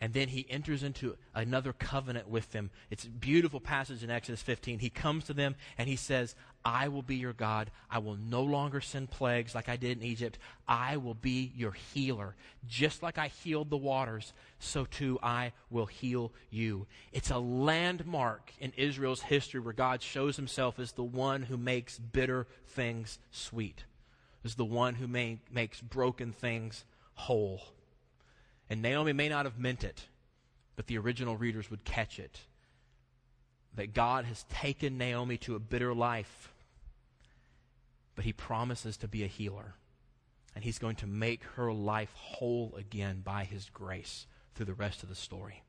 And 0.00 0.12
then 0.12 0.28
he 0.28 0.46
enters 0.50 0.82
into 0.82 1.16
another 1.34 1.72
covenant 1.72 2.28
with 2.28 2.52
them. 2.52 2.70
It's 2.90 3.04
a 3.04 3.08
beautiful 3.08 3.60
passage 3.60 4.02
in 4.02 4.10
Exodus 4.10 4.42
15. 4.42 4.80
He 4.80 4.90
comes 4.90 5.24
to 5.24 5.32
them 5.32 5.54
and 5.78 5.88
he 5.88 5.96
says, 5.96 6.34
I 6.64 6.88
will 6.88 7.02
be 7.02 7.16
your 7.16 7.34
God. 7.34 7.70
I 7.90 7.98
will 7.98 8.16
no 8.16 8.42
longer 8.42 8.80
send 8.80 9.10
plagues 9.10 9.54
like 9.54 9.68
I 9.68 9.76
did 9.76 9.98
in 9.98 10.04
Egypt. 10.04 10.38
I 10.66 10.96
will 10.96 11.14
be 11.14 11.52
your 11.54 11.72
healer. 11.72 12.34
Just 12.66 13.02
like 13.02 13.18
I 13.18 13.28
healed 13.28 13.68
the 13.68 13.76
waters, 13.76 14.32
so 14.58 14.86
too 14.86 15.18
I 15.22 15.52
will 15.68 15.84
heal 15.84 16.32
you. 16.50 16.86
It's 17.12 17.30
a 17.30 17.38
landmark 17.38 18.52
in 18.60 18.72
Israel's 18.78 19.20
history 19.20 19.60
where 19.60 19.74
God 19.74 20.00
shows 20.00 20.36
himself 20.36 20.78
as 20.78 20.92
the 20.92 21.04
one 21.04 21.42
who 21.42 21.58
makes 21.58 21.98
bitter 21.98 22.46
things 22.68 23.18
sweet, 23.30 23.84
as 24.42 24.54
the 24.54 24.64
one 24.64 24.94
who 24.94 25.06
make, 25.06 25.52
makes 25.52 25.82
broken 25.82 26.32
things 26.32 26.84
whole. 27.14 27.60
And 28.70 28.80
Naomi 28.80 29.12
may 29.12 29.28
not 29.28 29.44
have 29.44 29.58
meant 29.58 29.84
it, 29.84 30.04
but 30.76 30.86
the 30.86 30.96
original 30.96 31.36
readers 31.36 31.70
would 31.70 31.84
catch 31.84 32.18
it. 32.18 32.40
That 33.76 33.92
God 33.92 34.24
has 34.24 34.44
taken 34.44 34.96
Naomi 34.96 35.36
to 35.38 35.56
a 35.56 35.58
bitter 35.58 35.92
life, 35.92 36.53
but 38.14 38.24
he 38.24 38.32
promises 38.32 38.96
to 38.98 39.08
be 39.08 39.24
a 39.24 39.28
healer. 39.28 39.74
And 40.54 40.64
he's 40.64 40.78
going 40.78 40.96
to 40.96 41.06
make 41.06 41.42
her 41.56 41.72
life 41.72 42.12
whole 42.14 42.74
again 42.76 43.22
by 43.24 43.44
his 43.44 43.68
grace 43.70 44.26
through 44.54 44.66
the 44.66 44.74
rest 44.74 45.02
of 45.02 45.08
the 45.08 45.14
story. 45.14 45.64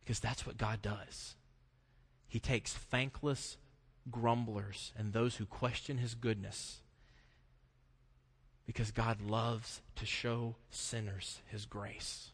Because 0.00 0.20
that's 0.20 0.46
what 0.46 0.56
God 0.56 0.80
does. 0.80 1.34
He 2.28 2.38
takes 2.38 2.72
thankless 2.72 3.56
grumblers 4.10 4.92
and 4.96 5.12
those 5.12 5.36
who 5.36 5.46
question 5.46 5.98
his 5.98 6.14
goodness 6.14 6.80
because 8.66 8.90
God 8.90 9.22
loves 9.22 9.80
to 9.96 10.04
show 10.04 10.56
sinners 10.70 11.40
his 11.46 11.64
grace. 11.64 12.32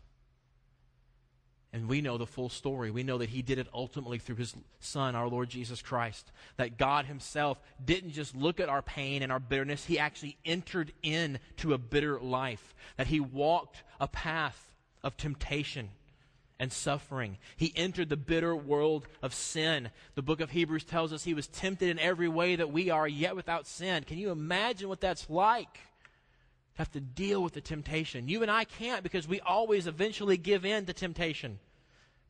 And 1.74 1.88
we 1.88 2.00
know 2.00 2.18
the 2.18 2.24
full 2.24 2.48
story. 2.48 2.92
We 2.92 3.02
know 3.02 3.18
that 3.18 3.30
he 3.30 3.42
did 3.42 3.58
it 3.58 3.66
ultimately 3.74 4.18
through 4.18 4.36
his 4.36 4.54
son, 4.78 5.16
our 5.16 5.26
Lord 5.26 5.48
Jesus 5.48 5.82
Christ. 5.82 6.30
That 6.56 6.78
God 6.78 7.06
himself 7.06 7.60
didn't 7.84 8.12
just 8.12 8.36
look 8.36 8.60
at 8.60 8.68
our 8.68 8.80
pain 8.80 9.24
and 9.24 9.32
our 9.32 9.40
bitterness, 9.40 9.84
he 9.84 9.98
actually 9.98 10.36
entered 10.44 10.92
into 11.02 11.74
a 11.74 11.78
bitter 11.78 12.20
life. 12.20 12.76
That 12.96 13.08
he 13.08 13.18
walked 13.18 13.82
a 14.00 14.06
path 14.06 14.70
of 15.02 15.16
temptation 15.16 15.90
and 16.60 16.72
suffering. 16.72 17.38
He 17.56 17.72
entered 17.74 18.08
the 18.08 18.16
bitter 18.16 18.54
world 18.54 19.08
of 19.20 19.34
sin. 19.34 19.90
The 20.14 20.22
book 20.22 20.40
of 20.40 20.52
Hebrews 20.52 20.84
tells 20.84 21.12
us 21.12 21.24
he 21.24 21.34
was 21.34 21.48
tempted 21.48 21.88
in 21.88 21.98
every 21.98 22.28
way 22.28 22.54
that 22.54 22.70
we 22.70 22.90
are, 22.90 23.08
yet 23.08 23.34
without 23.34 23.66
sin. 23.66 24.04
Can 24.04 24.18
you 24.18 24.30
imagine 24.30 24.88
what 24.88 25.00
that's 25.00 25.28
like? 25.28 25.80
Have 26.74 26.90
to 26.92 27.00
deal 27.00 27.42
with 27.42 27.52
the 27.52 27.60
temptation. 27.60 28.28
You 28.28 28.42
and 28.42 28.50
I 28.50 28.64
can't 28.64 29.02
because 29.02 29.28
we 29.28 29.40
always 29.40 29.86
eventually 29.86 30.36
give 30.36 30.64
in 30.64 30.86
to 30.86 30.92
temptation. 30.92 31.58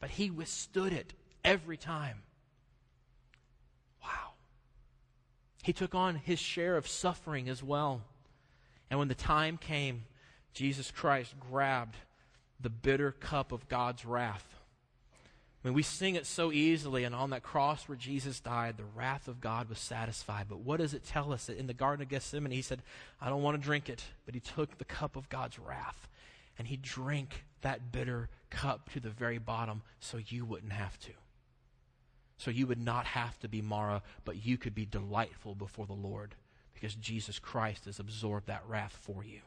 But 0.01 0.11
he 0.11 0.31
withstood 0.31 0.93
it 0.93 1.15
every 1.43 1.79
time. 1.79 2.23
Wow. 4.03 4.33
He 5.63 5.73
took 5.73 5.95
on 5.95 6.17
his 6.17 6.39
share 6.39 6.77
of 6.77 6.87
suffering 6.87 7.49
as 7.49 7.63
well. 7.63 8.03
And 8.91 8.99
when 8.99 9.09
the 9.09 9.15
time 9.15 9.57
came, 9.57 10.05
Jesus 10.53 10.91
Christ 10.91 11.35
grabbed 11.41 11.97
the 12.61 12.71
bitter 12.71 13.13
cup 13.13 13.51
of 13.51 13.69
God's 13.69 14.05
wrath. 14.05 14.55
I 15.65 15.69
mean, 15.69 15.75
we 15.75 15.83
sing 15.83 16.15
it 16.15 16.27
so 16.27 16.53
easily, 16.53 17.05
and 17.05 17.15
on 17.15 17.31
that 17.31 17.43
cross 17.43 17.89
where 17.89 17.97
Jesus 17.97 18.39
died, 18.39 18.77
the 18.77 18.85
wrath 18.85 19.29
of 19.29 19.41
God 19.41 19.71
was 19.71 19.79
satisfied. 19.79 20.45
But 20.47 20.61
what 20.61 20.79
does 20.79 20.93
it 20.93 21.07
tell 21.07 21.33
us? 21.33 21.47
That 21.47 21.57
in 21.57 21.67
the 21.67 21.73
Garden 21.73 22.03
of 22.03 22.11
Gethsemane, 22.11 22.53
he 22.53 22.61
said, 22.61 22.83
I 23.19 23.31
don't 23.31 23.43
want 23.43 23.57
to 23.57 23.65
drink 23.65 23.89
it. 23.89 24.05
But 24.27 24.35
he 24.35 24.41
took 24.41 24.77
the 24.77 24.85
cup 24.85 25.17
of 25.17 25.31
God's 25.31 25.59
wrath, 25.59 26.07
and 26.59 26.69
he 26.69 26.77
drank 26.77 27.45
that 27.63 27.93
bitter 27.93 28.29
cup 28.51 28.91
to 28.91 29.01
the 29.01 29.09
very 29.09 29.39
bottom 29.39 29.81
so 30.01 30.19
you 30.29 30.45
wouldn't 30.45 30.75
have 30.75 30.99
to. 31.01 31.13
So 32.37 32.51
you 32.51 32.67
would 32.67 32.81
not 32.81 33.07
have 33.07 33.39
to 33.41 33.49
be 33.49 33.63
Mara, 33.63 34.03
but 34.27 34.45
you 34.45 34.59
could 34.59 34.75
be 34.75 34.85
delightful 34.85 35.55
before 35.55 35.87
the 35.87 35.95
Lord 35.95 36.35
because 36.75 36.95
Jesus 36.95 37.39
Christ 37.39 37.87
has 37.87 37.99
absorbed 37.99 38.49
that 38.49 38.65
wrath 38.69 38.99
for 39.01 39.25
you. 39.25 39.41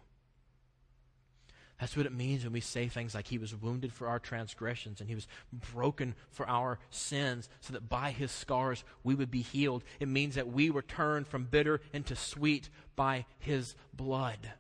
That's 1.79 1.95
what 1.95 2.07
it 2.07 2.13
means 2.13 2.43
when 2.43 2.53
we 2.53 2.59
say 2.59 2.87
things 2.87 3.13
like 3.13 3.27
He 3.27 3.37
was 3.37 3.55
wounded 3.55 3.93
for 3.93 4.07
our 4.07 4.17
transgressions 4.17 4.99
and 4.99 5.07
He 5.07 5.15
was 5.15 5.27
broken 5.73 6.15
for 6.31 6.47
our 6.49 6.79
sins, 6.89 7.49
so 7.61 7.73
that 7.73 7.87
by 7.87 8.11
His 8.11 8.31
scars 8.31 8.83
we 9.03 9.13
would 9.13 9.29
be 9.29 9.41
healed. 9.41 9.83
It 9.99 10.07
means 10.07 10.35
that 10.35 10.51
we 10.51 10.71
were 10.71 10.81
turned 10.81 11.27
from 11.27 11.45
bitter 11.45 11.81
into 11.93 12.15
sweet 12.15 12.69
by 12.95 13.25
His 13.37 13.75
blood. 13.93 14.51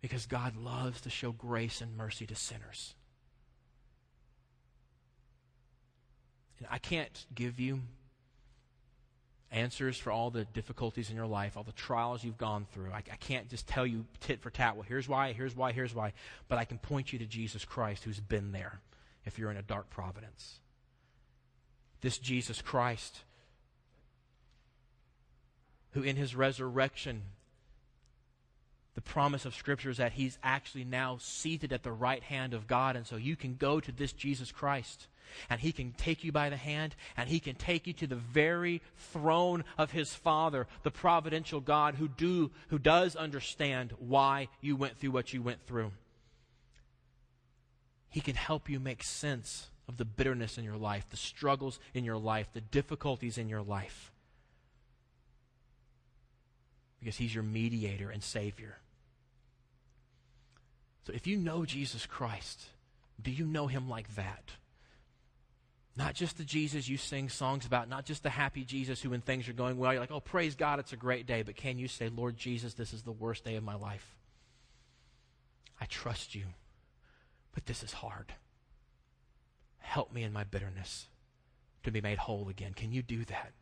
Because 0.00 0.26
God 0.26 0.56
loves 0.56 1.00
to 1.00 1.10
show 1.10 1.32
grace 1.32 1.80
and 1.80 1.96
mercy 1.96 2.26
to 2.26 2.36
sinners. 2.36 2.94
And 6.58 6.68
I 6.70 6.78
can't 6.78 7.26
give 7.34 7.58
you 7.58 7.80
answers 9.50 9.96
for 9.96 10.10
all 10.10 10.30
the 10.30 10.44
difficulties 10.44 11.10
in 11.10 11.16
your 11.16 11.26
life, 11.26 11.56
all 11.56 11.62
the 11.62 11.72
trials 11.72 12.24
you've 12.24 12.38
gone 12.38 12.66
through. 12.72 12.90
I, 12.92 12.98
I, 12.98 13.16
can't 13.20 13.48
just 13.48 13.66
tell 13.66 13.86
you 13.86 14.04
tit 14.20 14.40
for 14.40 14.50
tat, 14.50 14.76
well, 14.76 14.84
here's 14.86 15.08
why, 15.08 15.32
here's 15.32 15.54
why, 15.54 15.72
here's 15.72 15.94
why. 15.94 16.12
But 16.48 16.58
I 16.58 16.64
can 16.64 16.78
point 16.78 17.12
you 17.12 17.18
to 17.20 17.26
Jesus 17.26 17.64
Christ 17.64 18.04
who's 18.04 18.20
been 18.20 18.52
there 18.52 18.80
if 19.24 19.38
you're 19.38 19.50
in 19.50 19.56
a 19.56 19.62
dark 19.62 19.88
providence. 19.90 20.60
This 22.00 22.18
Jesus 22.18 22.60
Christ, 22.60 23.20
who 25.92 26.02
in 26.02 26.16
his 26.16 26.34
resurrection, 26.34 27.22
the 28.96 29.02
promise 29.02 29.44
of 29.44 29.54
Scripture 29.54 29.90
is 29.90 29.98
that 29.98 30.12
he's 30.12 30.38
actually 30.42 30.84
now 30.84 31.18
seated 31.20 31.70
at 31.70 31.82
the 31.82 31.92
right 31.92 32.22
hand 32.22 32.54
of 32.54 32.66
God. 32.66 32.96
And 32.96 33.06
so 33.06 33.16
you 33.16 33.36
can 33.36 33.54
go 33.54 33.78
to 33.78 33.92
this 33.92 34.12
Jesus 34.12 34.50
Christ 34.50 35.06
and 35.50 35.60
he 35.60 35.70
can 35.70 35.92
take 35.92 36.24
you 36.24 36.32
by 36.32 36.48
the 36.48 36.56
hand 36.56 36.96
and 37.14 37.28
he 37.28 37.38
can 37.38 37.56
take 37.56 37.86
you 37.86 37.92
to 37.92 38.06
the 38.06 38.16
very 38.16 38.80
throne 38.96 39.64
of 39.76 39.90
his 39.90 40.14
father 40.14 40.66
the 40.82 40.90
providential 40.90 41.60
god 41.60 41.96
who 41.96 42.08
do 42.08 42.50
who 42.68 42.78
does 42.78 43.16
understand 43.16 43.92
why 43.98 44.48
you 44.62 44.76
went 44.76 44.96
through 44.96 45.10
what 45.10 45.32
you 45.32 45.42
went 45.42 45.62
through. 45.66 45.92
He 48.08 48.20
can 48.22 48.36
help 48.36 48.70
you 48.70 48.80
make 48.80 49.02
sense 49.02 49.66
of 49.88 49.98
the 49.98 50.04
bitterness 50.06 50.56
in 50.56 50.64
your 50.64 50.78
life 50.78 51.06
the 51.10 51.18
struggles 51.18 51.78
in 51.92 52.04
your 52.04 52.16
life 52.16 52.48
the 52.54 52.62
difficulties 52.62 53.36
in 53.36 53.50
your 53.50 53.62
life. 53.62 54.10
Because 56.98 57.16
he's 57.16 57.34
your 57.34 57.44
mediator 57.44 58.08
and 58.08 58.22
savior 58.22 58.78
so 61.06 61.12
if 61.14 61.26
you 61.26 61.36
know 61.36 61.64
jesus 61.64 62.04
christ 62.06 62.66
do 63.20 63.30
you 63.30 63.46
know 63.46 63.66
him 63.66 63.88
like 63.88 64.14
that 64.16 64.52
not 65.96 66.14
just 66.14 66.36
the 66.36 66.44
Jesus 66.44 66.88
you 66.88 66.98
sing 66.98 67.30
songs 67.30 67.64
about, 67.64 67.88
not 67.88 68.04
just 68.04 68.22
the 68.22 68.30
happy 68.30 68.64
Jesus 68.64 69.00
who, 69.00 69.10
when 69.10 69.22
things 69.22 69.48
are 69.48 69.54
going 69.54 69.78
well, 69.78 69.92
you're 69.92 70.00
like, 70.00 70.10
oh, 70.10 70.20
praise 70.20 70.54
God, 70.54 70.78
it's 70.78 70.92
a 70.92 70.96
great 70.96 71.26
day. 71.26 71.42
But 71.42 71.56
can 71.56 71.78
you 71.78 71.88
say, 71.88 72.10
Lord 72.10 72.36
Jesus, 72.36 72.74
this 72.74 72.92
is 72.92 73.02
the 73.02 73.12
worst 73.12 73.44
day 73.44 73.56
of 73.56 73.64
my 73.64 73.76
life? 73.76 74.14
I 75.80 75.86
trust 75.86 76.34
you, 76.34 76.44
but 77.54 77.64
this 77.64 77.82
is 77.82 77.94
hard. 77.94 78.32
Help 79.78 80.12
me 80.12 80.22
in 80.22 80.32
my 80.32 80.44
bitterness 80.44 81.06
to 81.84 81.90
be 81.90 82.02
made 82.02 82.18
whole 82.18 82.48
again. 82.50 82.74
Can 82.74 82.92
you 82.92 83.02
do 83.02 83.24
that? 83.24 83.52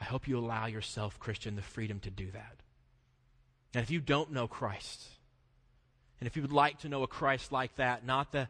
I 0.00 0.04
hope 0.04 0.26
you 0.26 0.36
allow 0.36 0.66
yourself, 0.66 1.20
Christian, 1.20 1.54
the 1.54 1.62
freedom 1.62 2.00
to 2.00 2.10
do 2.10 2.30
that. 2.32 2.56
And 3.72 3.82
if 3.82 3.90
you 3.90 4.00
don't 4.00 4.32
know 4.32 4.48
Christ, 4.48 5.04
and 6.20 6.26
if 6.26 6.36
you 6.36 6.42
would 6.42 6.52
like 6.52 6.78
to 6.80 6.88
know 6.88 7.02
a 7.02 7.08
Christ 7.08 7.52
like 7.52 7.74
that, 7.76 8.06
not 8.06 8.32
the 8.32 8.48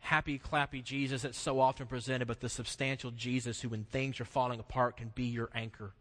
happy, 0.00 0.38
clappy 0.38 0.82
Jesus 0.82 1.22
that's 1.22 1.38
so 1.38 1.60
often 1.60 1.86
presented, 1.86 2.26
but 2.26 2.40
the 2.40 2.48
substantial 2.48 3.10
Jesus 3.10 3.60
who, 3.60 3.68
when 3.68 3.84
things 3.84 4.20
are 4.20 4.24
falling 4.24 4.60
apart, 4.60 4.96
can 4.96 5.12
be 5.14 5.24
your 5.24 5.50
anchor. 5.54 5.92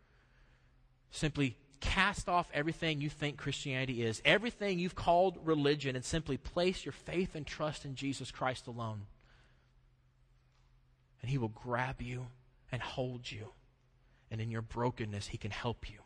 Simply 1.12 1.56
cast 1.80 2.28
off 2.28 2.50
everything 2.54 3.02
you 3.02 3.10
think 3.10 3.38
Christianity 3.38 4.04
is, 4.04 4.22
everything 4.26 4.80
you've 4.80 4.96
called 4.96 5.38
religion, 5.44 5.96
and 5.96 6.04
simply 6.04 6.38
place 6.38 6.86
your 6.86 6.94
faith 6.94 7.36
and 7.36 7.46
trust 7.46 7.86
in 7.86 7.96
Jesus 7.96 8.32
Christ 8.32 8.68
alone. 8.68 9.04
And 11.22 11.30
He 11.30 11.38
will 11.38 11.50
grab 11.50 12.02
you 12.02 12.28
and 12.72 12.82
hold 12.82 13.30
you. 13.30 13.50
And 14.30 14.42
in 14.42 14.52
your 14.52 14.62
brokenness, 14.62 15.28
He 15.28 15.38
can 15.38 15.52
help 15.52 15.90
you. 15.90 16.00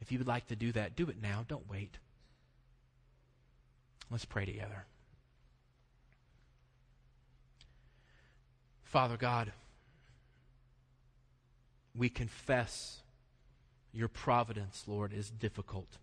If 0.00 0.12
you 0.12 0.18
would 0.18 0.28
like 0.28 0.46
to 0.48 0.56
do 0.56 0.72
that, 0.72 0.96
do 0.96 1.08
it 1.08 1.20
now. 1.20 1.44
Don't 1.48 1.68
wait. 1.68 1.98
Let's 4.10 4.24
pray 4.24 4.44
together. 4.44 4.86
Father 8.84 9.16
God, 9.16 9.52
we 11.94 12.08
confess 12.08 13.02
your 13.92 14.08
providence, 14.08 14.84
Lord, 14.86 15.12
is 15.12 15.30
difficult. 15.30 15.98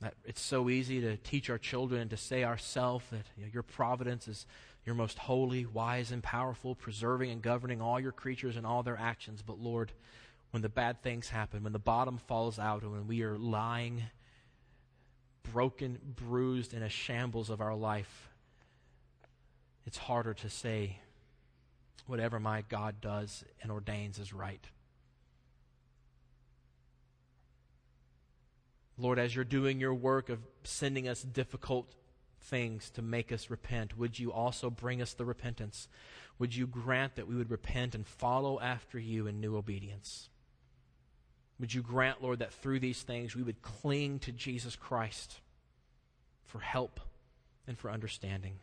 That 0.00 0.14
it's 0.24 0.40
so 0.40 0.68
easy 0.68 1.00
to 1.00 1.16
teach 1.16 1.48
our 1.50 1.58
children 1.58 2.02
and 2.02 2.10
to 2.10 2.16
say 2.16 2.44
ourselves 2.44 3.06
that 3.10 3.24
you 3.36 3.44
know, 3.44 3.50
your 3.52 3.62
providence 3.62 4.28
is 4.28 4.46
your 4.84 4.94
most 4.94 5.18
holy, 5.18 5.66
wise, 5.66 6.12
and 6.12 6.22
powerful, 6.22 6.74
preserving 6.74 7.30
and 7.30 7.42
governing 7.42 7.80
all 7.80 7.98
your 7.98 8.12
creatures 8.12 8.56
and 8.56 8.66
all 8.66 8.82
their 8.82 8.98
actions. 8.98 9.42
But 9.42 9.58
Lord, 9.58 9.92
when 10.50 10.62
the 10.62 10.68
bad 10.68 11.02
things 11.02 11.28
happen, 11.28 11.62
when 11.62 11.72
the 11.72 11.78
bottom 11.78 12.18
falls 12.18 12.58
out, 12.58 12.82
and 12.82 12.92
when 12.92 13.06
we 13.06 13.22
are 13.22 13.36
lying, 13.36 14.04
broken, 15.42 15.98
bruised, 16.16 16.74
in 16.74 16.82
a 16.82 16.88
shambles 16.88 17.50
of 17.50 17.60
our 17.60 17.74
life, 17.74 18.30
it's 19.86 19.98
harder 19.98 20.34
to 20.34 20.50
say, 20.50 20.98
whatever 22.06 22.40
my 22.40 22.62
God 22.68 23.00
does 23.00 23.44
and 23.62 23.70
ordains 23.70 24.18
is 24.18 24.32
right. 24.32 24.64
Lord, 28.96 29.18
as 29.18 29.34
you're 29.34 29.44
doing 29.44 29.78
your 29.78 29.94
work 29.94 30.28
of 30.28 30.40
sending 30.64 31.06
us 31.08 31.22
difficult 31.22 31.94
things 32.40 32.90
to 32.90 33.02
make 33.02 33.30
us 33.30 33.48
repent, 33.48 33.96
would 33.96 34.18
you 34.18 34.32
also 34.32 34.70
bring 34.70 35.00
us 35.00 35.12
the 35.12 35.24
repentance? 35.24 35.88
Would 36.38 36.56
you 36.56 36.66
grant 36.66 37.14
that 37.16 37.28
we 37.28 37.36
would 37.36 37.50
repent 37.50 37.94
and 37.94 38.06
follow 38.06 38.58
after 38.60 38.98
you 38.98 39.26
in 39.26 39.40
new 39.40 39.56
obedience? 39.56 40.28
Would 41.60 41.74
you 41.74 41.82
grant, 41.82 42.22
Lord, 42.22 42.38
that 42.38 42.52
through 42.52 42.80
these 42.80 43.02
things 43.02 43.34
we 43.34 43.42
would 43.42 43.62
cling 43.62 44.20
to 44.20 44.32
Jesus 44.32 44.76
Christ 44.76 45.40
for 46.44 46.60
help 46.60 47.00
and 47.66 47.76
for 47.76 47.90
understanding? 47.90 48.54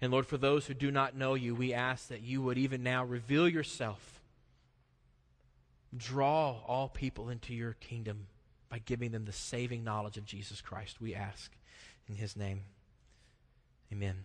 And 0.00 0.12
Lord, 0.12 0.26
for 0.26 0.36
those 0.36 0.66
who 0.66 0.74
do 0.74 0.90
not 0.90 1.16
know 1.16 1.34
you, 1.34 1.54
we 1.54 1.72
ask 1.72 2.08
that 2.08 2.22
you 2.22 2.42
would 2.42 2.58
even 2.58 2.82
now 2.82 3.04
reveal 3.04 3.48
yourself. 3.48 4.20
Draw 5.96 6.60
all 6.66 6.88
people 6.88 7.28
into 7.30 7.54
your 7.54 7.74
kingdom 7.74 8.26
by 8.68 8.78
giving 8.78 9.12
them 9.12 9.24
the 9.24 9.32
saving 9.32 9.82
knowledge 9.82 10.16
of 10.16 10.24
Jesus 10.24 10.60
Christ. 10.60 11.00
We 11.00 11.14
ask 11.14 11.52
in 12.08 12.16
his 12.16 12.36
name. 12.36 12.62
Amen. 13.92 14.24